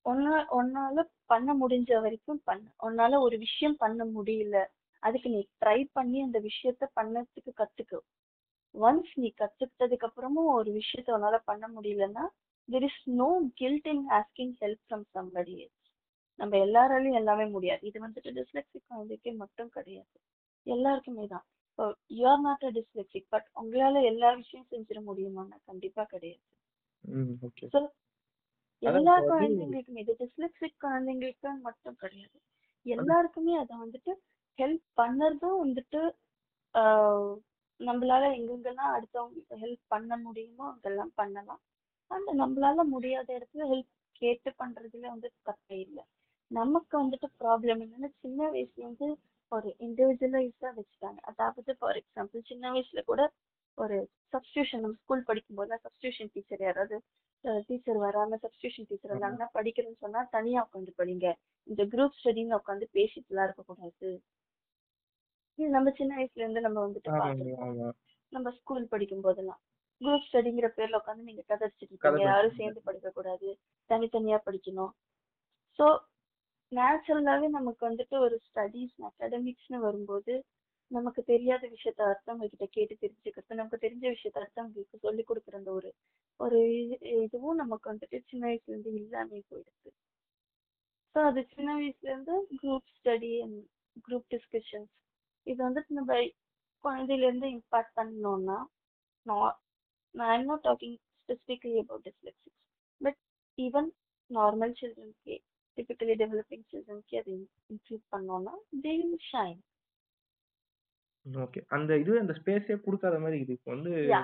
உன்னா 0.06 0.36
உன்னால 0.50 1.00
பண்ண 1.26 1.50
முடிஞ்ச 1.54 1.90
வரைக்கும் 2.00 2.42
பண்ணு. 2.44 2.68
உன்னால 2.82 3.18
ஒரு 3.20 3.36
விஷயம் 3.38 3.76
பண்ண 3.76 4.04
முடியல. 4.14 4.56
அதுக்கு 5.02 5.28
நீ 5.30 5.40
ட்ரை 5.60 5.78
பண்ணி 5.92 6.18
அந்த 6.22 6.38
விஷயத்த 6.40 6.84
பண்ணதுக்கு 6.96 7.52
கத்துக்கு. 7.56 7.98
ஒன்ஸ் 8.74 9.12
நீ 9.16 9.28
கத்துக்கிட்டதுக்கு 9.38 10.08
அப்புறமும் 10.08 10.50
ஒரு 10.56 10.70
விஷயத்த 10.72 11.16
உன்னால 11.16 11.38
பண்ண 11.44 11.64
முடியலன்னா 11.68 12.24
there 12.68 12.86
is 12.88 13.00
no 13.20 13.28
guilt 13.56 13.88
in 13.92 14.04
asking 14.18 14.54
help 14.60 14.82
from 14.84 15.06
somebody 15.14 15.56
நம்ம 16.38 16.56
எல்லாராலையும் 16.58 17.18
எல்லாமே 17.20 17.46
முடியாது. 17.54 17.82
இது 17.88 17.98
வந்துட்டு 18.00 18.30
டிஸ்லெக்சிக் 18.36 18.86
குழந்தைக்கு 18.88 19.30
மட்டும் 19.40 19.70
கிடையாது. 19.70 20.14
எல்லாருக்குமே 20.66 21.24
தான். 21.26 21.44
இப்போ 21.68 21.84
you 22.10 22.24
are 22.26 22.42
not 22.42 22.64
a 22.64 22.72
dyslexic 22.78 23.28
but 23.30 23.48
உங்களால 23.60 24.02
எல்லா 24.04 24.30
விஷயம் 24.38 24.68
செஞ்சிட 24.72 25.00
முடியுமான்னா 25.08 25.58
கண்டிப்பா 25.64 26.04
கிடையாது. 26.04 26.44
ஸோ 27.72 27.78
எல்லா 28.83 29.14
குழந்தைங்களுக்குமே 29.31 30.03
இது 30.05 30.12
டிஸ்லெக்சிக் 30.21 30.83
குழந்தைங்களுக்கு 30.85 31.51
மட்டும் 31.66 31.99
கிடையாது. 32.03 32.37
எல்லாருக்குமே 32.87 33.55
அதை 33.62 33.75
வந்துட்டு 33.83 34.12
ஹெல்ப் 34.59 34.87
பண்ணறதும் 35.01 35.59
வந்துட்டு 35.62 36.01
நம்மளால 37.81 38.25
எங்கெங்கெல்லாம் 38.37 38.95
அடுத்தவங்களுக்கு 38.97 39.61
ஹெல்ப் 39.62 39.85
பண்ண 39.88 40.16
முடியுமோ 40.25 40.64
அங்கெல்லாம் 40.73 41.12
பண்ணலாம். 41.21 41.61
அண்ட் 42.11 42.31
நம்மளால 42.40 42.85
முடியாத 42.95 43.29
இடத்துல 43.38 43.66
ஹெல்ப் 43.71 43.90
கேட்டு 44.23 44.51
பண்றதுல 44.61 45.07
வந்து 45.12 45.29
தப்பே 45.49 45.79
இல்லை. 45.87 46.03
நமக்கு 46.51 46.95
வந்துட்டு 47.03 47.27
ப்ராப்ளம் 47.40 47.83
என்னன்னா 47.85 48.11
சின்ன 48.23 48.40
வயசுல 48.55 48.83
இருந்து 48.83 49.09
ஒரு 49.53 49.69
இண்டிவிஜுவலைஸா 49.87 50.71
வச்சுட்டாங்க. 50.79 51.19
அதாவது 51.31 51.71
ஃபார் 51.79 51.99
எக்ஸாம்பிள் 52.01 52.49
சின்ன 52.51 52.73
வயசுல 52.75 53.03
கூட 53.11 53.23
ஒரு 53.79 53.97
சப்ஸ்டியூஷன் 54.33 54.83
நம்ம 54.85 54.99
ஸ்கூல் 55.03 55.29
படிக்கும்போது 55.29 55.81
சப்ஸ்டியூஷன் 55.85 56.33
டீச்சர் 56.35 56.64
யாராவது 56.66 56.97
டீச்சர் 57.68 57.98
வராம 57.98 58.38
சப்ஸ்டியூஷன் 58.42 58.88
டீச்சர் 58.88 59.12
வந்தாங்கன்னா 59.12 59.48
படிக்கிறேன்னு 59.55 60.03
சொன்னா 60.03 60.20
தனியா 60.31 60.61
உட்காந்து 60.66 60.92
படிங்க. 60.98 61.26
இந்த 61.66 61.83
குரூப் 61.85 62.18
ஸ்டடின்னு 62.18 62.59
உட்காந்து 62.59 62.87
பேசிட்டுலாம் 62.94 63.46
இருக்கக்கூடாது 63.46 64.11
இது 65.59 65.68
நம்ம 65.70 65.90
சின்ன 65.90 66.12
வயசுல 66.16 66.44
இருந்து 66.44 66.61
நம்ம 66.61 66.79
வந்துட்டு 66.81 67.11
ஆமா. 67.64 67.88
நம்ம 68.33 68.50
ஸ்கூல் 68.50 68.87
படிக்கும் 68.88 69.20
போதெல்லாம். 69.20 69.61
குரூப் 70.00 70.26
ஸ்டடிங்கிற 70.26 70.68
பேர்ல 70.76 71.00
உட்காந்து 71.00 71.22
நீங்க 71.22 71.42
கதை 71.42 71.64
அடிச்சிட்டு 71.66 71.92
இருக்கீங்க 71.92 72.22
யாரும் 72.22 72.59
சேர்ந்து 72.59 72.81
படிக்க 72.81 73.09
கூடாது. 73.11 73.48
தனித்தனியா 73.90 74.38
படிக்கணும். 74.46 74.92
ஸோ 75.79 75.87
நேச்சுரலாவே 76.72 77.48
நமக்கு 77.48 77.83
வந்துட்டு 77.88 78.16
ஒரு 78.18 78.37
ஸ்டடீஸ் 78.46 78.96
அகாடமிக்ஸ்னு 79.03 79.79
வரும்போது 79.79 80.35
நமக்கு 80.90 81.20
தெரியாத 81.24 81.64
விஷயத்த 81.74 82.00
அடுத்தவங்க 82.07 82.46
கிட்ட 82.46 82.66
கேட்டு 82.76 82.94
தெரிஞ்சுக்கிறது 83.03 83.59
நமக்கு 83.61 83.85
தெரிஞ்ச 83.85 84.05
விஷயத்த 84.14 84.40
அடுத்தவங்களுக்கு 84.40 85.05
சொல்லி 85.05 85.22
கொடுக்குற 85.24 85.59
அந்த 85.61 85.70
ஒரு 85.79 85.90
ஒரு 86.40 86.61
இதுவும் 87.24 87.61
நமக்கு 87.62 87.87
வந்துட்டு 87.92 88.18
சின்ன 88.31 88.44
வயசுல 88.46 88.72
இருந்து 88.72 88.92
இல்லாமே 89.00 89.40
போயிடுது. 89.50 89.90
ஸோ 91.16 91.20
அது 91.29 91.40
சின்ன 91.55 91.68
வயசுல 91.79 92.11
இருந்து 92.12 92.35
group 92.61 92.90
study 92.96 93.33
and 93.44 93.61
group 94.07 94.29
discussions 94.35 94.92
இது 95.46 95.61
வந்துட்டு 95.66 95.98
நம்ம 95.98 96.16
குழந்தையில 96.85 97.26
இருந்து 97.29 97.48
இம்பாக்ட் 97.57 97.96
பண்ணோம்னா 97.98 98.59
நான் 99.26 99.55
I'm 100.35 100.48
not 100.50 100.66
talking 100.68 100.98
specifically 101.20 101.74
about 101.83 102.07
dyslexics 102.09 102.59
but 103.00 103.18
even 103.59 103.90
normal 104.31 104.74
சில்ட்ரன்ஸ்க்கு 104.81 105.37
typically 105.79 106.14
developing 106.22 106.64
சில்ட்ரன்ஸ்க்கு 106.70 107.18
அதை 107.20 107.35
இன்க்ளூட் 107.70 108.07
பண்ணோம்னா 108.14 108.55
தே 108.85 108.94
வில் 109.00 109.20
ஷைன் 109.31 109.61
ஓகே. 111.26 111.61
அந்த 111.66 111.98
இது 111.98 112.20
அந்த 112.20 112.35
ஸ்பேஸே 112.44 112.80
கொடுக்காத 112.80 113.18
மாதிரி 113.18 113.38
இது. 113.38 113.52
இப்போ 113.52 113.74
வந்து 113.74 113.90
யா 113.90 114.22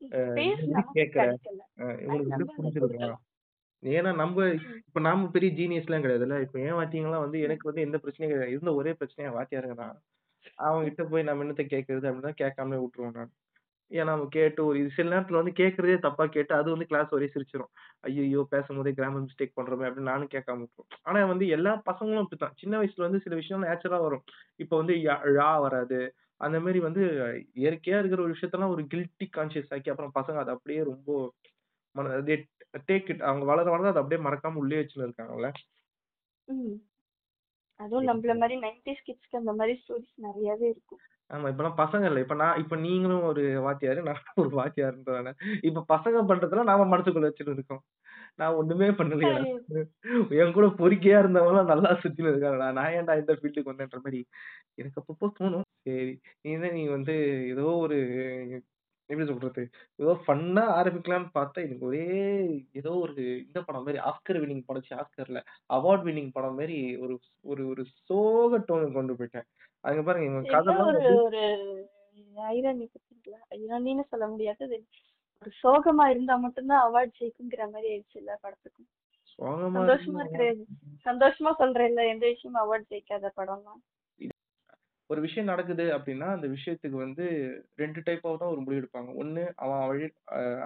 ஸ்பேஸ் 0.00 0.66
நமக்கு 0.66 1.00
கேட்கற? 1.00 1.16
கிடைக்கல. 1.16 1.62
இவங்களுக்கு 2.02 2.78
கொடுக்கலாம் 2.78 3.20
ஏன்னா 3.82 4.14
நம்ம 4.14 4.46
இப்ப 4.86 5.00
நாம 5.00 5.28
பெரிய 5.28 5.50
ஜீனியஸ்லாம் 5.58 6.04
கிடையாதுல்ல. 6.04 6.40
இப்ப 6.40 6.60
ஏன் 6.60 6.72
வாத்தியங்களாம் 6.72 7.18
வந்து 7.18 7.40
எனக்கு 7.40 7.64
வந்து 7.64 7.80
எந்த 7.80 7.96
பிரச்சனையும் 7.96 8.30
கிடையாது. 8.30 8.48
இருந்த 8.48 8.74
ஒரே 8.74 8.90
பிரச்சனையா 8.92 9.34
வாத்தியாருங்க 9.38 9.74
தான். 9.74 10.00
அவங்க 10.54 10.84
கிட்ட 10.84 11.04
போய் 11.04 11.22
நம்ம 11.22 11.44
என்னத்த 11.44 11.66
கேட்கறது 11.66 12.08
அப்படின்னா 12.08 12.30
கேட்காமலே 12.30 12.80
விட்டுருவோம் 12.80 13.14
நான். 13.14 13.32
ஏன்னா 13.90 14.04
நம்ம 14.04 14.26
கேட்டு 14.30 14.64
ஒரு 14.64 14.78
இது 14.78 14.90
சில 14.90 15.20
நேரத்துல 15.20 15.32
வந்து 15.32 15.50
கேட்கறதே 15.50 15.98
தப்பா 15.98 16.26
கேட்டு 16.26 16.54
அது 16.54 16.70
வந்து 16.70 16.86
கிளாஸ் 16.86 17.08
வரையும் 17.08 17.34
சிரிச்சிரும். 17.34 17.72
ஐயோ 18.00 18.46
பேசும்போதே 18.50 18.92
கிராமர் 18.92 19.22
மிஸ்டேக் 19.22 19.56
பண்றோமே 19.56 19.86
அப்படின்னு 19.86 20.08
நானும் 20.10 20.28
கேட்காம 20.34 20.62
விட்டுரும் 20.62 20.98
ஆனா 21.02 21.24
வந்து 21.24 21.46
எல்லா 21.48 21.74
பசங்களும் 21.74 22.22
அப்படித்தான். 22.22 22.52
சின்ன 22.56 22.82
வயசுல 22.82 23.06
வந்து 23.06 23.20
சில 23.20 23.34
விஷயம் 23.34 23.64
நேச்சுரலா 23.64 24.00
வரும். 24.00 24.24
இப்போ 24.56 24.76
வந்து 24.76 24.94
யா- 24.94 25.24
ழா 25.24 25.60
வராது. 25.60 26.00
அந்த 26.38 26.60
மாதிரி 26.60 26.78
வந்து 26.78 27.00
இயற்கையா 27.54 27.98
இருக்கிற 27.98 28.22
ஒரு 28.22 28.32
விஷயத்தெல்லாம் 28.32 28.68
ஒரு 28.68 28.82
கில்ட்டி 28.82 29.26
கான்சியஸ் 29.36 29.74
ஆக்கி 29.74 29.90
அப்புறம் 29.90 30.12
பசங்க 30.14 30.38
அதை 30.38 30.54
அப்படியே 30.54 30.82
ரொம்ப 30.82 31.34
டேக் 32.86 33.10
இட் 33.10 33.22
அவங்க 33.22 33.44
வளர 33.44 33.70
வளர 33.70 33.88
அதை 33.88 34.02
அப்படியே 34.02 34.28
மறக்காம 34.28 34.54
உள்ளே 34.54 34.76
வச்சுன்னு 34.76 35.08
இருக்காங்கல்ல. 35.08 35.52
ம். 36.44 36.74
அதுவும் 37.76 38.06
நம்மள 38.06 38.38
மாதிரி 38.38 38.60
நைன்டிஸ் 38.60 39.04
கிட்ஸ்க்கு 39.06 39.36
அந்த 39.36 39.52
மாதிரி 39.52 39.84
ஸ்டோரிஸ் 39.88 40.12
நிறையவே 40.14 40.68
இருக்கும். 40.68 40.98
ஆமா 41.30 41.48
இப்பெல்லாம் 41.50 41.78
பசங்க 41.80 42.04
இல்ல. 42.10 42.20
இப்ப 42.24 42.34
நான் 42.34 42.60
இப்ப 42.62 42.76
நீங்களும் 42.84 43.24
ஒரு 43.30 43.42
வாத்தியாரு 43.64 44.00
நான் 44.06 44.20
ஒரு 44.42 44.50
வாத்தியாருன்றதால 44.60 45.32
இப்ப 45.62 45.84
பசங்க 45.90 46.22
பண்றதெல்லாம் 46.30 46.70
நாம 46.70 46.86
மனசுக்குள்ள 46.92 47.28
வச்சுட்டு 47.28 47.56
இருக்கோம். 47.56 47.82
நான் 48.38 48.56
ஒண்ணுமே 48.60 48.88
பண்ணலையா 48.98 49.34
என் 50.38 50.54
கூட 50.56 50.66
பொறுக்கையா 50.80 51.18
இருந்தவங்க 51.20 51.62
நல்லா 51.72 51.90
சுத்தின்னு 52.02 52.32
இருக்காங்கடா. 52.32 52.68
நான் 52.78 52.94
ஏன்டா 52.96 53.16
இந்த 53.22 53.34
ஃபீல்டுக்கு 53.38 53.72
வந்தேன்ற 53.72 54.00
மாதிரி 54.04 54.20
எனக்கு 54.76 55.00
அப்பப்போ 55.02 55.28
தோணும். 55.38 55.66
சரி 55.86 56.14
நீ 56.44 56.52
தான் 56.56 56.76
நீ 56.78 56.84
வந்து 56.96 57.14
ஏதோ 57.52 57.66
ஒரு 57.84 57.98
எப்படி 59.10 59.26
சொல்றது? 59.28 59.62
ஏதோ 59.98 60.12
ஃபன்னா 60.24 60.62
ஆரம்பிக்கலாம்னு 60.78 61.30
பார்த்தா 61.36 61.62
எனக்கு 61.62 61.84
ஒரே 61.86 62.06
ஏதோ 62.72 62.90
ஒரு 63.04 63.14
இந்த 63.44 63.58
படம் 63.62 63.84
மாதிரி 63.86 64.00
ஆஸ்கர் 64.08 64.40
வின்னிங் 64.42 64.66
படம் 64.66 64.98
ஆஸ்கர்ல 64.98 65.40
அவார்ட் 65.70 66.04
வின்னிங் 66.08 66.34
படம் 66.34 66.58
மாதிரி 66.58 66.76
ஒரு 67.04 67.14
ஒரு 67.44 67.62
ஒரு 67.70 67.84
சோக 68.02 68.60
டோன் 68.68 68.86
கொண்டு 68.92 69.14
போயிட்டேன். 69.14 69.46
அங்க 69.84 70.00
பாருங்க 70.02 70.28
இவங்க 70.28 70.52
கதைலாம் 70.54 70.88
ஒரு 70.92 71.10
ஒரு 71.24 71.42
ஐராணி 72.52 72.86
பத்திங்களா 72.86 73.40
ஐராணின்னு 73.56 74.04
சொல்ல 74.12 74.24
முடியாது. 74.26 74.78
ஒரு 75.42 75.52
சோகமா 75.62 76.04
இருந்தா 76.08 76.34
மட்டும்தான் 76.36 76.84
அவார்ட் 76.86 77.18
ஜெயிக்குங்கிற 77.18 77.64
மாதிரி 77.72 77.88
ஆயிடுச்சு 77.92 78.18
இல்ல 78.22 78.32
படத்துக்கும். 78.42 78.88
சோகமா 79.32 79.76
சந்தோஷமா 79.76 80.22
இருந்தா 80.22 80.46
இருக்கிற 80.46 80.66
சந்தோஷமா 81.06 81.52
சொல்றேன் 81.60 81.88
இல்ல 81.90 82.04
எந்த 82.06 82.24
விஷயமும் 82.26 82.62
அவார்ட் 82.62 82.90
ஜெயிக்காத 82.92 83.30
படம்லாம்? 83.38 83.80
ஒரு 85.10 85.20
விஷயம் 85.20 85.50
நடக்குது 85.50 85.84
அப்படின்னா 85.96 86.26
அந்த 86.32 86.46
விஷயத்துக்கு 86.46 86.96
வந்து 86.96 87.26
ரெண்டு 87.76 88.00
டைப்பாக 88.06 88.36
தான் 88.36 88.52
ஒரு 88.54 88.60
முடிவு 88.60 88.80
எடுப்பாங்க. 88.80 89.10
ஒண்ணு 89.22 89.42
அவன் 89.56 89.86
வழி 89.90 90.08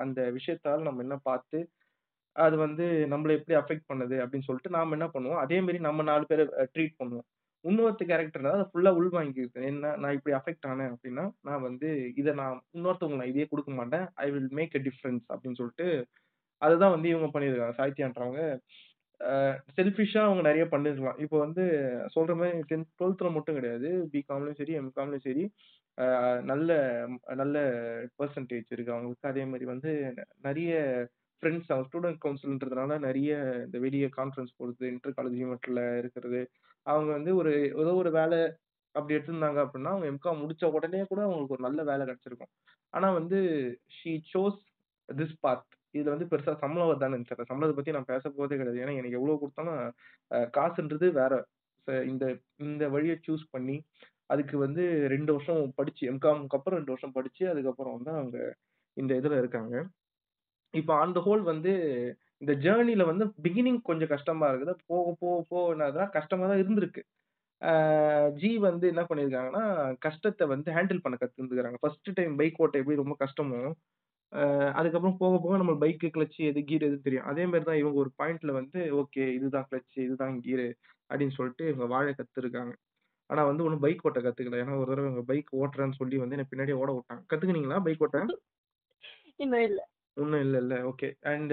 அந்த 0.02 0.20
விஷயத்தால் 0.38 0.86
நம்ம 0.88 1.02
என்ன 1.02 1.16
பார்த்து 1.28 1.58
அது 2.36 2.56
வந்து 2.56 2.84
நம்மள 3.12 3.36
எப்படி 3.38 3.54
அஃபெக்ட் 3.58 3.88
பண்ணுது 3.90 4.16
அப்படின்னு 4.22 4.48
சொல்லிட்டு 4.48 4.76
நாம 4.76 4.94
என்ன 4.98 5.08
பண்ணுவோம்? 5.14 5.42
அதே 5.44 5.58
மாதிரி 5.60 5.80
நம்ம 5.86 6.06
நாலு 6.10 6.24
பேரை 6.26 6.44
ட்ரீட் 6.74 6.98
பண்ணுவோம். 7.00 7.26
இன்னொருத்த 7.64 8.04
கேரக்டர் 8.10 8.46
அதை 8.52 8.64
ஃபுல்லா 8.70 8.90
வாங்கிக்கிறேன் 9.16 9.66
என்ன 9.70 9.90
நான் 10.02 10.16
இப்படி 10.18 10.34
அஃபெக்ட் 10.38 10.68
ஆனேன் 10.70 10.92
அப்படின்னா 10.94 11.24
நான் 11.48 11.64
வந்து 11.68 11.88
இதை 12.20 12.32
நான் 12.40 12.56
இன்னொருத்தவங்க 12.76 13.18
நான் 13.20 13.32
இதே 13.34 13.46
கொடுக்க 13.52 13.70
மாட்டேன். 13.80 14.06
I 14.24 14.28
will 14.34 14.48
make 14.58 14.74
a 14.78 14.82
difference 14.88 15.24
அப்படின்னு 15.32 15.60
சொல்லிட்டு 15.60 15.86
அதுதான் 16.62 16.94
வந்து 16.94 17.08
இவங்க 17.12 17.28
பண்ணியிருக்காங்க 17.34 17.76
சாகித்யான்றவங்க 17.80 18.40
செல்ஃபிஷாக 19.78 20.26
அவங்க 20.28 20.42
நிறைய 20.48 20.64
பண்ணிருக்கலாம் 20.72 21.18
இப்போ 21.24 21.36
வந்து 21.44 21.64
சொல்ற 22.14 22.32
மாதிரி 22.38 22.62
டென்த் 22.70 22.88
டுவெல்த்தில் 23.00 23.34
மட்டும் 23.36 23.58
கிடையாது. 23.58 23.88
பிகாம்லயும் 24.14 24.58
சரி 24.60 24.74
எம்காம்லையும் 24.80 25.26
சரி. 25.28 25.44
நல்ல 26.50 26.70
நல்ல 27.40 27.56
பர்சன்டேஜ் 28.20 28.72
இருக்கு 28.74 28.94
அவங்களுக்கு. 28.94 29.30
அதே 29.32 29.44
மாதிரி 29.50 29.66
வந்து 29.72 29.90
நிறைய 30.48 30.72
ஃப்ரெண்ட்ஸ் 31.42 31.70
அவங்க 31.72 31.86
ஸ்டூடெண்ட் 31.88 32.20
கவுன்சில்ன்றதுனால 32.24 32.98
நிறைய 33.06 33.30
இந்த 33.66 33.78
வெளியே 33.86 34.08
கான்ஃபரன்ஸ் 34.18 34.56
போடுறது 34.58 34.90
இன்டர் 34.94 35.16
காலேஜ் 35.18 35.38
ஈவெண்ட்ல 35.44 35.82
இருக்கிறது 36.02 36.40
அவங்க 36.86 37.12
வந்து 37.12 37.32
ஒரு 37.36 37.52
ஏதோ 37.76 37.92
ஒரு 37.96 38.10
வேலை 38.12 38.38
அப்படி 38.94 39.16
எடுத்திருந்தாங்க 39.16 39.60
அப்படின்னா 39.64 39.90
அவங்க 39.92 40.08
எம்காம் 40.08 40.40
முடிச்ச 40.42 40.64
உடனே 40.72 41.02
கூட 41.04 41.20
அவங்களுக்கு 41.22 41.54
ஒரு 41.54 41.64
நல்ல 41.64 41.82
வேலை 41.84 42.04
கிடைச்சிருக்கும். 42.06 42.52
ஆனா 42.94 43.08
வந்து 43.12 43.38
ஷீ 43.96 44.12
சோஸ் 44.32 44.58
திஸ் 45.08 45.36
பாத் 45.40 45.66
இதுல 45.94 46.14
வந்து 46.14 46.26
பெருசா 46.26 46.52
சம்பளம் 46.58 46.90
வருதான்னு 46.90 47.18
தெரியல. 47.22 47.48
சம்பளத்தை 47.48 47.76
பத்தி 47.76 47.92
நான் 47.92 48.10
பேச 48.10 48.30
போதே 48.30 48.56
கிடையாது. 48.56 48.82
ஏன்னா 48.82 48.98
எனக்கு 48.98 49.18
எவ்வளவு 49.18 49.40
கொடுத்தாலும் 49.40 49.80
அஹ், 50.30 50.48
காசுன்றது 50.56 51.08
வேற. 51.14 51.32
ச- 51.88 52.04
இந்த 52.08 52.24
இந்த 52.64 52.84
வழியை 52.88 53.16
சூஸ் 53.26 53.44
பண்ணி 53.50 53.76
அதுக்கு 54.30 54.56
வந்து 54.58 54.82
ரெண்டு 55.08 55.30
வருஷம் 55.34 55.74
படிச்சு 55.74 56.04
எம்காம்க்கு 56.12 56.56
அப்புறம் 56.58 56.78
ரெண்டு 56.78 56.94
வருஷம் 56.94 57.12
படிச்சு 57.12 57.44
அதுக்கப்புறம் 57.50 57.96
வந்து 57.96 58.12
அவங்க 58.12 58.38
இந்த 58.96 59.12
இதுல 59.20 59.38
இருக்காங்க. 59.38 59.74
இப்போ 60.74 60.92
ஆன் 60.96 61.12
த 61.12 61.20
ஹோல் 61.20 61.42
வந்து 61.46 61.72
இந்த 62.42 62.52
ஜேர்னில 62.64 63.02
வந்து 63.10 63.24
பிகினிங் 63.44 63.80
கொஞ்சம் 63.88 64.12
கஷ்டமா 64.14 64.46
இருக்குது. 64.52 64.72
போக 64.90 65.06
போக 65.22 65.36
போக 65.50 65.74
என்னதுன்னா 65.74 66.06
கஷ்டமா 66.16 66.44
தான் 66.50 66.62
இருந்திருக்கு. 66.62 67.02
ஜி 68.40 68.50
வந்து 68.66 68.86
என்ன 68.92 69.02
பண்ணியிருக்காங்கன்னா 69.08 69.64
கஷ்டத்தை 70.06 70.44
வந்து 70.52 70.68
ஹேண்டில் 70.76 71.02
பண்ண 71.04 71.16
கத்துருந்துக்கிறாங்க 71.20 71.78
ஃபர்ஸ்ட் 71.82 72.10
டைம் 72.18 72.32
பைக் 72.40 72.60
ஓட்ட 72.64 72.80
எப்படி 72.82 72.96
ரொம்ப 73.02 73.14
கஷ்டமோ 73.24 73.60
அதுக்கப்புறம் 74.78 75.18
போக 75.22 75.34
போக 75.44 75.56
நம்ம 75.60 75.72
பைக்கு 75.82 76.08
கிளச்சு 76.14 76.40
எது 76.50 76.60
கீர் 76.68 76.86
எது 76.86 76.96
தெரியும். 77.06 77.26
அதே 77.30 77.44
மாதிரி 77.48 77.64
தான் 77.68 77.80
இவங்க 77.82 77.98
ஒரு 78.04 78.10
பாயிண்ட்ல 78.20 78.52
வந்து 78.58 78.78
ஓகே 79.00 79.24
இதுதான் 79.36 79.66
கிளச்சு 79.70 79.98
இதுதான் 80.06 80.36
கீரு 80.46 80.66
அப்படின்னு 81.10 81.36
சொல்லிட்டு 81.38 81.64
இவங்க 81.70 81.86
வாழ 81.94 82.06
கத்துருக்காங்க 82.18 82.74
ஆனா 83.30 83.42
வந்து 83.50 83.64
ஒன்றும் 83.66 83.84
பைக் 83.84 84.04
ஓட்ட 84.08 84.20
கத்துக்கல. 84.24 84.60
ஏன்னா 84.62 84.78
ஒரு 84.80 84.88
தடவை 84.90 85.08
இவங்க 85.10 85.24
பைக் 85.30 85.50
ஓட்டுறேன்னு 85.60 85.98
சொல்லி 86.00 86.16
வந்து 86.22 86.36
என்ன 86.36 86.46
பின்னாடி 86.52 86.74
ஓட 86.82 86.90
விட்டாங்க. 86.96 87.22
கத்துக்கினீங்களா 87.30 87.80
பைக் 87.86 88.04
ஓட்ட? 88.06 88.20
இன்னும் 89.44 89.66
இல்ல. 89.68 89.80
ஒன்றும் 90.16 90.44
இல்லை 90.46 90.58
இல்லை. 90.64 90.78
ஓகே 90.90 91.10
அண்ட் 91.32 91.52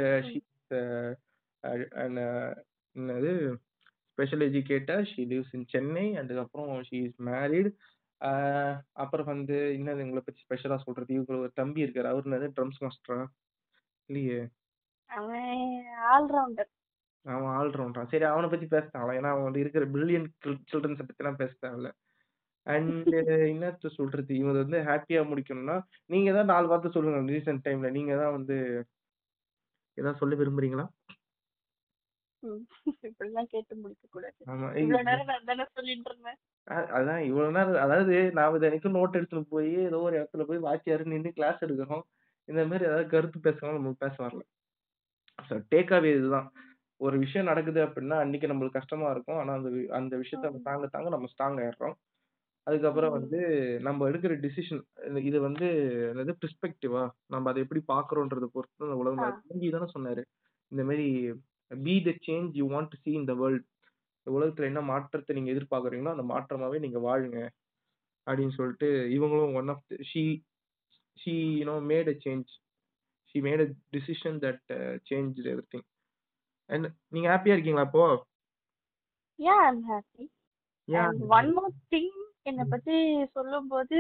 என்னது 2.96 3.32
special 4.12 4.44
educator 4.48 5.04
she 5.12 5.22
lives 5.32 5.54
in 5.58 5.70
Chennai 5.74 6.06
அதுக்கப்புறம் 6.22 6.72
ஷீ 6.90 6.98
இஸ் 7.08 7.20
மேரிட் 7.30 7.70
அப்புறம் 9.02 9.30
வந்து 9.34 9.58
என்னது 9.76 10.04
உங்களை 10.06 10.22
பற்றி 10.24 10.42
ஸ்பெஷலாக 10.46 10.80
சொல்றது? 10.86 11.12
இவங்க 11.18 11.38
ஒரு 11.44 11.52
தம்பி 11.60 11.84
இருக்காரு. 11.86 12.10
அவர் 12.12 12.28
என்னது? 12.28 12.48
ட்ரம்ஸ் 12.56 12.82
மாஸ்டரா 12.86 13.20
இல்லையே? 14.10 14.40
அவன் 15.12 15.64
ஆல்ரவுண்டர் 16.14 16.70
அவன் 17.26 17.54
ஆல்ரவுண்டரா 17.60 18.04
சரி 18.12 18.26
அவனை 18.32 18.48
பத்தி 18.50 18.68
பேச 18.74 18.86
ஏன்னா 19.18 19.32
அவன் 19.34 19.48
வந்து 19.48 19.64
இருக்கிற 19.64 19.86
பில்லியன் 19.96 20.28
சில்ட்ரன்ஸை 20.72 21.06
பத்திலாம் 21.06 21.40
பேச 21.42 21.52
தேவையில்ல 21.64 21.90
அண்ட் 22.68 23.10
என்னத்த 23.52 23.90
சொல்றது? 23.98 24.32
இவங்க 24.42 24.60
வந்து 24.64 24.80
ஹாப்பியா 24.90 25.22
முடிக்கணும்னா 25.32 25.78
நீங்க 26.14 26.30
தான் 26.38 26.52
நாலு 26.54 26.68
வார்த்தை 26.72 26.92
சொல்லுங்க 26.98 27.22
ரீசெண்ட் 27.36 27.66
டைம்ல 27.68 27.90
நீங்க 27.98 28.14
தான் 28.22 28.36
வந்து 28.38 28.58
ஏதாவது 30.00 30.22
சொல்ல 30.22 30.36
விரும்புறீங்களா? 30.42 30.86
அதான் 36.98 37.22
இவ்வளவு 37.28 37.54
நேரம் 37.56 37.82
அதாவது 37.84 38.16
நான் 38.38 38.56
இது 38.56 38.70
எனக்கு 38.70 38.90
நோட் 38.96 39.18
எடுத்துட்டு 39.18 39.54
போய் 39.54 39.70
ஏதோ 39.86 40.00
ஒரு 40.08 40.16
இடத்துல 40.20 40.46
போய் 40.50 40.66
வாத்தியாரு 40.66 41.04
நின்று 41.12 41.32
கிளாஸ் 41.38 41.64
எடுக்கிறோம் 41.66 42.04
இந்த 42.50 42.62
மாதிரி 42.66 42.88
ஏதாவது 42.90 43.08
கருத்து 43.10 43.40
பேசணும் 43.48 43.78
நமக்கு 43.78 44.04
பேச 44.04 44.16
வரல 44.20 44.44
ஸோ 45.40 45.56
டேக்காவே 45.72 46.12
இதுதான். 46.16 46.48
ஒரு 47.02 47.18
விஷயம் 47.24 47.50
நடக்குது 47.52 47.80
அப்படின்னா 47.86 48.18
அன்னைக்கு 48.24 48.50
நம்மளுக்கு 48.50 48.80
கஷ்டமா 48.80 49.08
இருக்கும். 49.14 49.40
ஆனா 49.42 49.54
அந்த 49.60 49.70
அந்த 50.00 50.14
விஷயத்த 50.22 50.50
நம்ம 50.50 50.64
தாங்க 50.68 50.88
தாங்க 50.96 51.10
நம்ம 51.16 51.30
ஸ்ட்ராங் 51.34 51.60
ஆயிடுறோம். 51.64 51.96
அதுக்கப்புறம். 52.70 53.14
வந்து 53.18 53.40
நம்ம 53.88 54.08
எடுக்கிற 54.10 54.34
டிசிஷன் 54.44 54.82
இது 55.28 55.38
வந்து 55.46 55.68
என்னது 56.12 56.34
பெர்ஸ்பெக்டிவா 56.42 57.04
நம்ம 57.34 57.50
அதை 57.52 57.62
எப்படி 57.66 57.82
பாக்குறோன்றத 57.94 58.48
பொறுத்து 58.56 58.88
அந்த 58.88 58.98
உலகம் 59.02 59.22
ஆ. 59.22 59.28
மாறுது. 59.28 59.72
தானே 59.76 59.88
சொன்னாரு 59.96 60.24
இந்த 60.72 60.84
மாதிரி 60.90 61.08
be 61.72 61.96
the 62.08 62.14
change 62.28 62.58
you 62.60 62.66
want 62.74 62.92
to 62.92 63.00
see 63.04 63.16
in 63.20 63.26
the 63.26 63.36
world 63.42 63.68
உலகத்துல 64.28 64.70
என்ன 64.70 64.82
மாற்றத்தை 64.90 65.34
நீங்க 65.38 65.50
எதிர்பார்க்கறீங்களோ 65.54 66.14
அந்த 66.16 66.26
மாற்றமாவே 66.32 66.80
நீங்க 66.86 67.00
வாழுங்க 67.06 67.40
அப்படின்னு 68.28 68.56
சொல்லிட்டு 68.58 68.88
இவங்களும் 69.16 69.56
one 69.60 69.72
of 69.74 69.86
she 70.10 70.24
she 71.18 71.34
you know 71.60 71.76
made 71.90 72.10
a 72.12 72.18
change 72.26 72.52
she 73.30 73.40
made 73.48 73.64
a 73.66 73.68
decision 73.96 74.38
that 74.46 74.62
change 75.10 75.40
everything 75.74 75.88
and 76.70 76.88
நீங்க 77.16 77.28
ஹாப்பியா 77.34 77.56
இருக்கீங்களா 77.56 77.88
இப்போ 77.90 78.06
I'm 79.40 79.78
happy. 79.86 80.26
ஏன் 80.88 81.04
And 81.04 81.20
one 81.32 81.50
more 81.56 81.72
thing 81.92 82.10
என்னை 82.50 82.66
பத்தி 82.68 82.96
சொல்லும்போது 83.34 84.00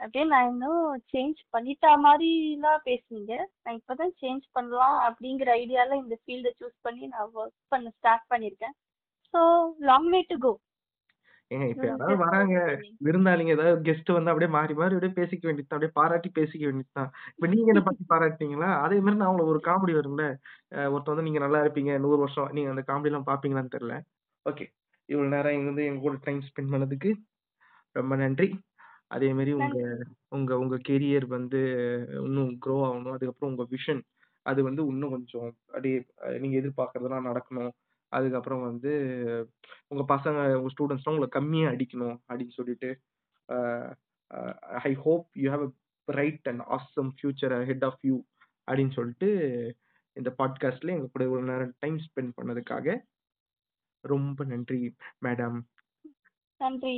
அப்படியே 0.00 0.24
நான் 0.30 0.48
இன்னும் 0.48 0.80
சேஞ்ச் 1.12 1.40
பண்ணிட்டா 1.52 1.90
மாதிரிலாம் 2.04 2.84
பேசுனீங்க. 2.86 3.32
நான் 3.62 3.78
இப்பதான் 3.78 4.14
சேஞ்ச் 4.22 4.46
பண்ணலாம் 4.52 4.96
அப்படிங்கிற 5.06 5.50
ஐடியால 5.60 5.98
இந்த 6.00 6.16
ஃபீல்டை 6.22 6.52
சூஸ் 6.58 6.76
பண்ணி 6.82 7.04
நான் 7.06 7.32
ஒர்க் 7.34 7.58
பண்ண 7.68 7.92
ஸ்டார்ட் 7.98 8.30
பண்ணியிருக்கேன். 8.30 8.74
So 9.34 9.40
long 9.82 10.10
way 10.10 10.20
to 10.30 10.38
go 10.38 10.52
ஏங்க 11.50 11.66
இப்ப 11.72 11.84
யாராவது 11.86 12.22
வராங்க 12.22 12.54
விருந்தாளிங்க 13.00 13.54
ஏதாவது 13.56 13.82
கெஸ்ட் 13.88 14.10
வந்து 14.10 14.30
அப்படியே 14.30 14.50
மாறி 14.50 14.74
மாறி 14.74 14.94
அப்படியே 14.94 15.16
பேசிக்க 15.18 15.42
வேண்டியதுதான். 15.44 15.76
அப்படியே 15.78 15.96
பாராட்டி 15.98 16.28
பேசிக்க 16.38 16.62
வேண்டியதுதான். 16.64 17.10
இப்ப 17.34 17.46
நீங்க 17.46 17.68
என்ன 17.72 17.82
பத்தி 17.82 18.04
பாராட்டினீங்களா? 18.12 18.70
அதே 18.84 18.98
மாதிரி 18.98 19.20
நான் 19.20 19.32
உங்களுக்கு 19.32 19.54
ஒரு 19.54 19.62
காமெடி 19.68 19.94
வரும்ல. 19.98 20.24
அஹ் 20.72 20.90
ஒருத்தன் 20.92 21.14
வந்து 21.14 21.26
நீங்க 21.28 21.42
நல்லா 21.44 21.60
இருப்பீங்க 21.64 21.92
நூறு 21.98 22.18
வருஷம் 22.18 22.50
நீங்க 22.52 22.70
அந்த 22.74 22.84
காமெடி 22.88 23.10
எல்லாம் 23.12 23.28
பாப்பீங்களான்னு 23.30 23.74
தெரியல. 23.76 23.96
ஓகே 24.46 24.66
இவ்வளவு 25.08 25.32
நேரம் 25.34 25.56
இங்க 25.56 25.68
வந்து 25.70 25.86
எங்க 25.86 26.00
கூட 26.00 26.18
டைம் 26.26 26.42
ஸ்பெண்ட் 26.48 26.72
பண்ணதுக்கு 26.74 27.10
ரொம்ப 27.96 28.16
நன்றி. 28.16 28.48
அதே 29.08 29.32
மாதிரி 29.32 29.52
உங்க 29.52 29.78
உங்க 30.28 30.52
உங்க 30.58 30.76
கெரியர் 30.88 31.26
வந்து 31.26 31.60
இன்னும் 32.24 32.52
க்ரோ 32.66 32.76
ஆகணும். 32.86 33.14
அதுக்கப்புறம் 33.16 33.52
உங்க 33.52 33.64
விஷன் 33.76 34.02
அது 34.46 34.60
வந்து 34.62 34.82
இன்னும் 34.86 35.10
கொஞ்சம் 35.10 35.48
அப்படியே 35.66 35.98
நீங்க 36.38 36.56
எதிர்பார்க்கறதெல்லாம் 36.60 37.28
நடக்கணும். 37.30 37.72
அதுக்கப்புறம் 38.12 38.62
வந்து 38.62 38.90
உங்க 39.88 40.02
பசங்க 40.14 40.38
உங்க 40.54 40.70
ஸ்டூடெண்ட்ஸ்லாம் 40.74 41.14
உங்களை 41.14 41.28
கம்மியா 41.28 41.68
அடிக்கணும் 41.70 42.16
அப்படின்னு 42.28 42.54
சொல்லிட்டு 42.54 42.90
I 44.84 44.92
hope 44.94 45.26
you 45.36 45.48
have 45.50 45.64
a 45.64 45.72
bright 46.08 46.48
and 46.48 46.62
awesome 46.68 47.10
future 47.16 47.54
head 47.64 47.84
of 47.84 48.00
you 48.02 48.16
அப்படின்னு 48.68 48.94
சொல்லிட்டு 48.94 49.28
இந்த 50.16 50.30
பாட்காஸ்ட்ல 50.38 50.94
எங்க 50.94 51.08
கூட 51.08 51.24
ஒரு 51.28 51.44
நேரம் 51.44 51.74
டைம் 51.78 51.98
ஸ்பெண்ட் 51.98 52.36
பண்ணதுக்காக 52.38 52.96
ரொம்ப 54.04 54.44
நன்றி 54.44 54.80
மேடம் 55.24 55.58
நன்றி. 56.60 56.96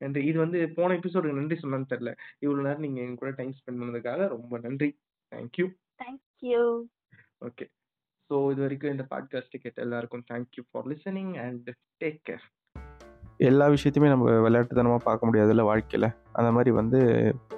நன்றி. 0.00 0.22
இது 0.30 0.38
வந்து 0.44 0.58
போன 0.76 0.96
எபிசோடுக்கு 0.98 1.40
நன்றி 1.40 1.56
சொன்னான்னு 1.62 1.90
தெரியல. 1.92 2.12
இவ்வளவு 2.44 2.66
நேரம் 2.66 2.84
நீங்க 2.86 3.00
எங்க 3.06 3.18
கூட 3.22 3.32
டைம் 3.38 3.54
ஸ்பெண்ட் 3.58 3.80
பண்ணதுக்காக 3.82 4.28
ரொம்ப 4.34 4.58
நன்றி. 4.66 4.90
தேங்க்யூ 5.32 5.66
தேங்க்யூ 6.02 6.62
ஓகே 7.46 7.66
ஸோ 8.30 8.36
இது 8.52 8.60
வரைக்கும் 8.64 8.94
இந்த 8.94 9.04
பாட்காஸ்ட் 9.10 9.56
கேட்ட 9.64 9.78
எல்லாருக்கும் 9.86 10.24
thank you 10.30 10.62
for 10.70 10.86
listening 10.92 11.32
and 11.46 11.68
take 12.02 12.20
care 12.28 12.44
எல்லா 13.48 13.64
விஷயத்தையுமே 13.74 14.10
நம்ம 14.12 14.34
விளையாட்டுத்தனமாக 14.44 15.02
பார்க்க 15.06 15.28
முடியாதுல்ல 15.28 15.64
வாழ்க்கையில். 15.70 16.08
அந்த 16.38 16.50
மாதிரி 16.56 16.70
வந்து 16.78 17.00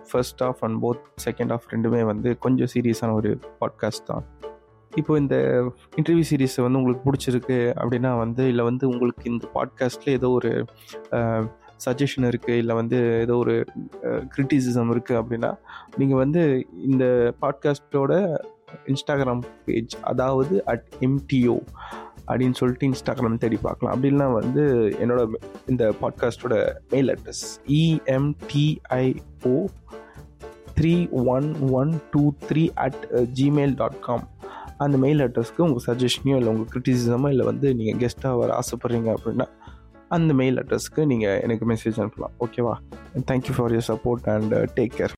first 0.09 0.42
half 0.46 0.62
and 0.66 0.79
both 0.85 1.05
second 1.27 1.53
half 1.55 1.68
ரெண்டுமே 1.74 2.01
வந்து 2.11 2.31
கொஞ்சம் 2.44 2.70
சீரியஸான 2.74 3.14
ஒரு 3.20 3.31
பாட்காஸ்ட் 3.61 4.09
தான். 4.11 4.24
இப்போ 4.92 5.12
இந்த 5.22 5.37
இன்டர்வியூ 5.98 6.27
சீரீஸ் 6.31 6.57
வந்து 6.64 6.79
உங்களுக்கு 6.81 7.07
பிடிச்சிருக்கு 7.09 7.59
அப்படின்னா 7.81 8.11
வந்து 8.24 8.44
இல்லை 8.53 8.64
வந்து 8.70 8.85
உங்களுக்கு 8.92 9.24
இந்த 9.33 9.46
பாட்காஸ்ட்டில் 9.57 10.16
ஏதோ 10.18 10.31
ஒரு 10.38 10.53
சஜஷன் 11.86 12.28
இருக்குது 12.28 12.56
இல்லை 12.56 12.74
வந்து 12.74 13.18
ஏதோ 13.20 13.36
ஒரு 13.36 13.64
கிரிட்டிசிசம் 14.04 14.92
இருக்குது 14.92 15.20
அப்படின்னா 15.20 15.58
நீங்கள் 15.96 16.18
வந்து 16.18 16.66
இந்த 16.86 17.34
பாட்காஸ்ட்டோட 17.42 18.36
இன்ஸ்டாகிராம் 18.86 19.42
பேஜ் 19.64 19.96
அதாவது 20.02 20.64
அட் 20.64 20.84
எம்டிஓ 21.00 21.56
அப்படின்னு 22.26 22.54
சொல்லிட்டு 22.54 22.88
இன்ஸ்டாகிராம் 22.88 23.38
தேடி 23.38 23.56
பார்க்கலாம். 23.56 23.94
அப்படின்னா 23.94 24.32
வந்து 24.32 24.64
என்னோட 25.00 25.34
இந்த 25.66 25.94
பாட்காஸ்ட்டோட 26.02 26.74
mail 26.90 27.08
address 27.08 27.44
EMTIO 27.66 29.64
three 30.80 31.10
one 31.10 31.54
one 31.70 32.00
two 32.10 32.32
three 32.48 32.68
at 32.74 33.08
Gmail 33.34 33.74
dot 33.74 34.00
com 34.00 34.28
அந்த 34.76 34.98
மெயில் 34.98 35.18
அட்ரஸ்க்கு 35.18 35.58
உங்கள் 35.58 35.84
சஜஷனையோ 35.86 36.36
இல்லை 36.36 36.48
உங்கள் 36.48 36.68
கிரிட்டிசிசமோ 36.74 37.28
இல்லை 37.28 37.46
வந்து 37.46 37.74
நீங்கள் 37.74 37.98
கெஸ்ட்டாக 38.00 38.38
வர 38.38 38.58
ஆசைப்பட்றீங்க 38.58 39.14
அப்படின்னா 39.14 39.46
அந்த 40.08 40.34
மெயில் 40.34 40.56
அட்ரஸ்க்கு 40.56 41.06
நீங்கள் 41.06 41.40
எனக்கு 41.40 41.66
மெசேஜ் 41.68 41.98
அனுப்பலாம். 42.02 42.34
ஓகேவா 42.40 42.74
thank you 43.30 43.52
for 43.56 43.72
your 43.72 43.86
support 43.88 44.28
and 44.34 44.54
take 44.54 44.94
care 44.98 45.14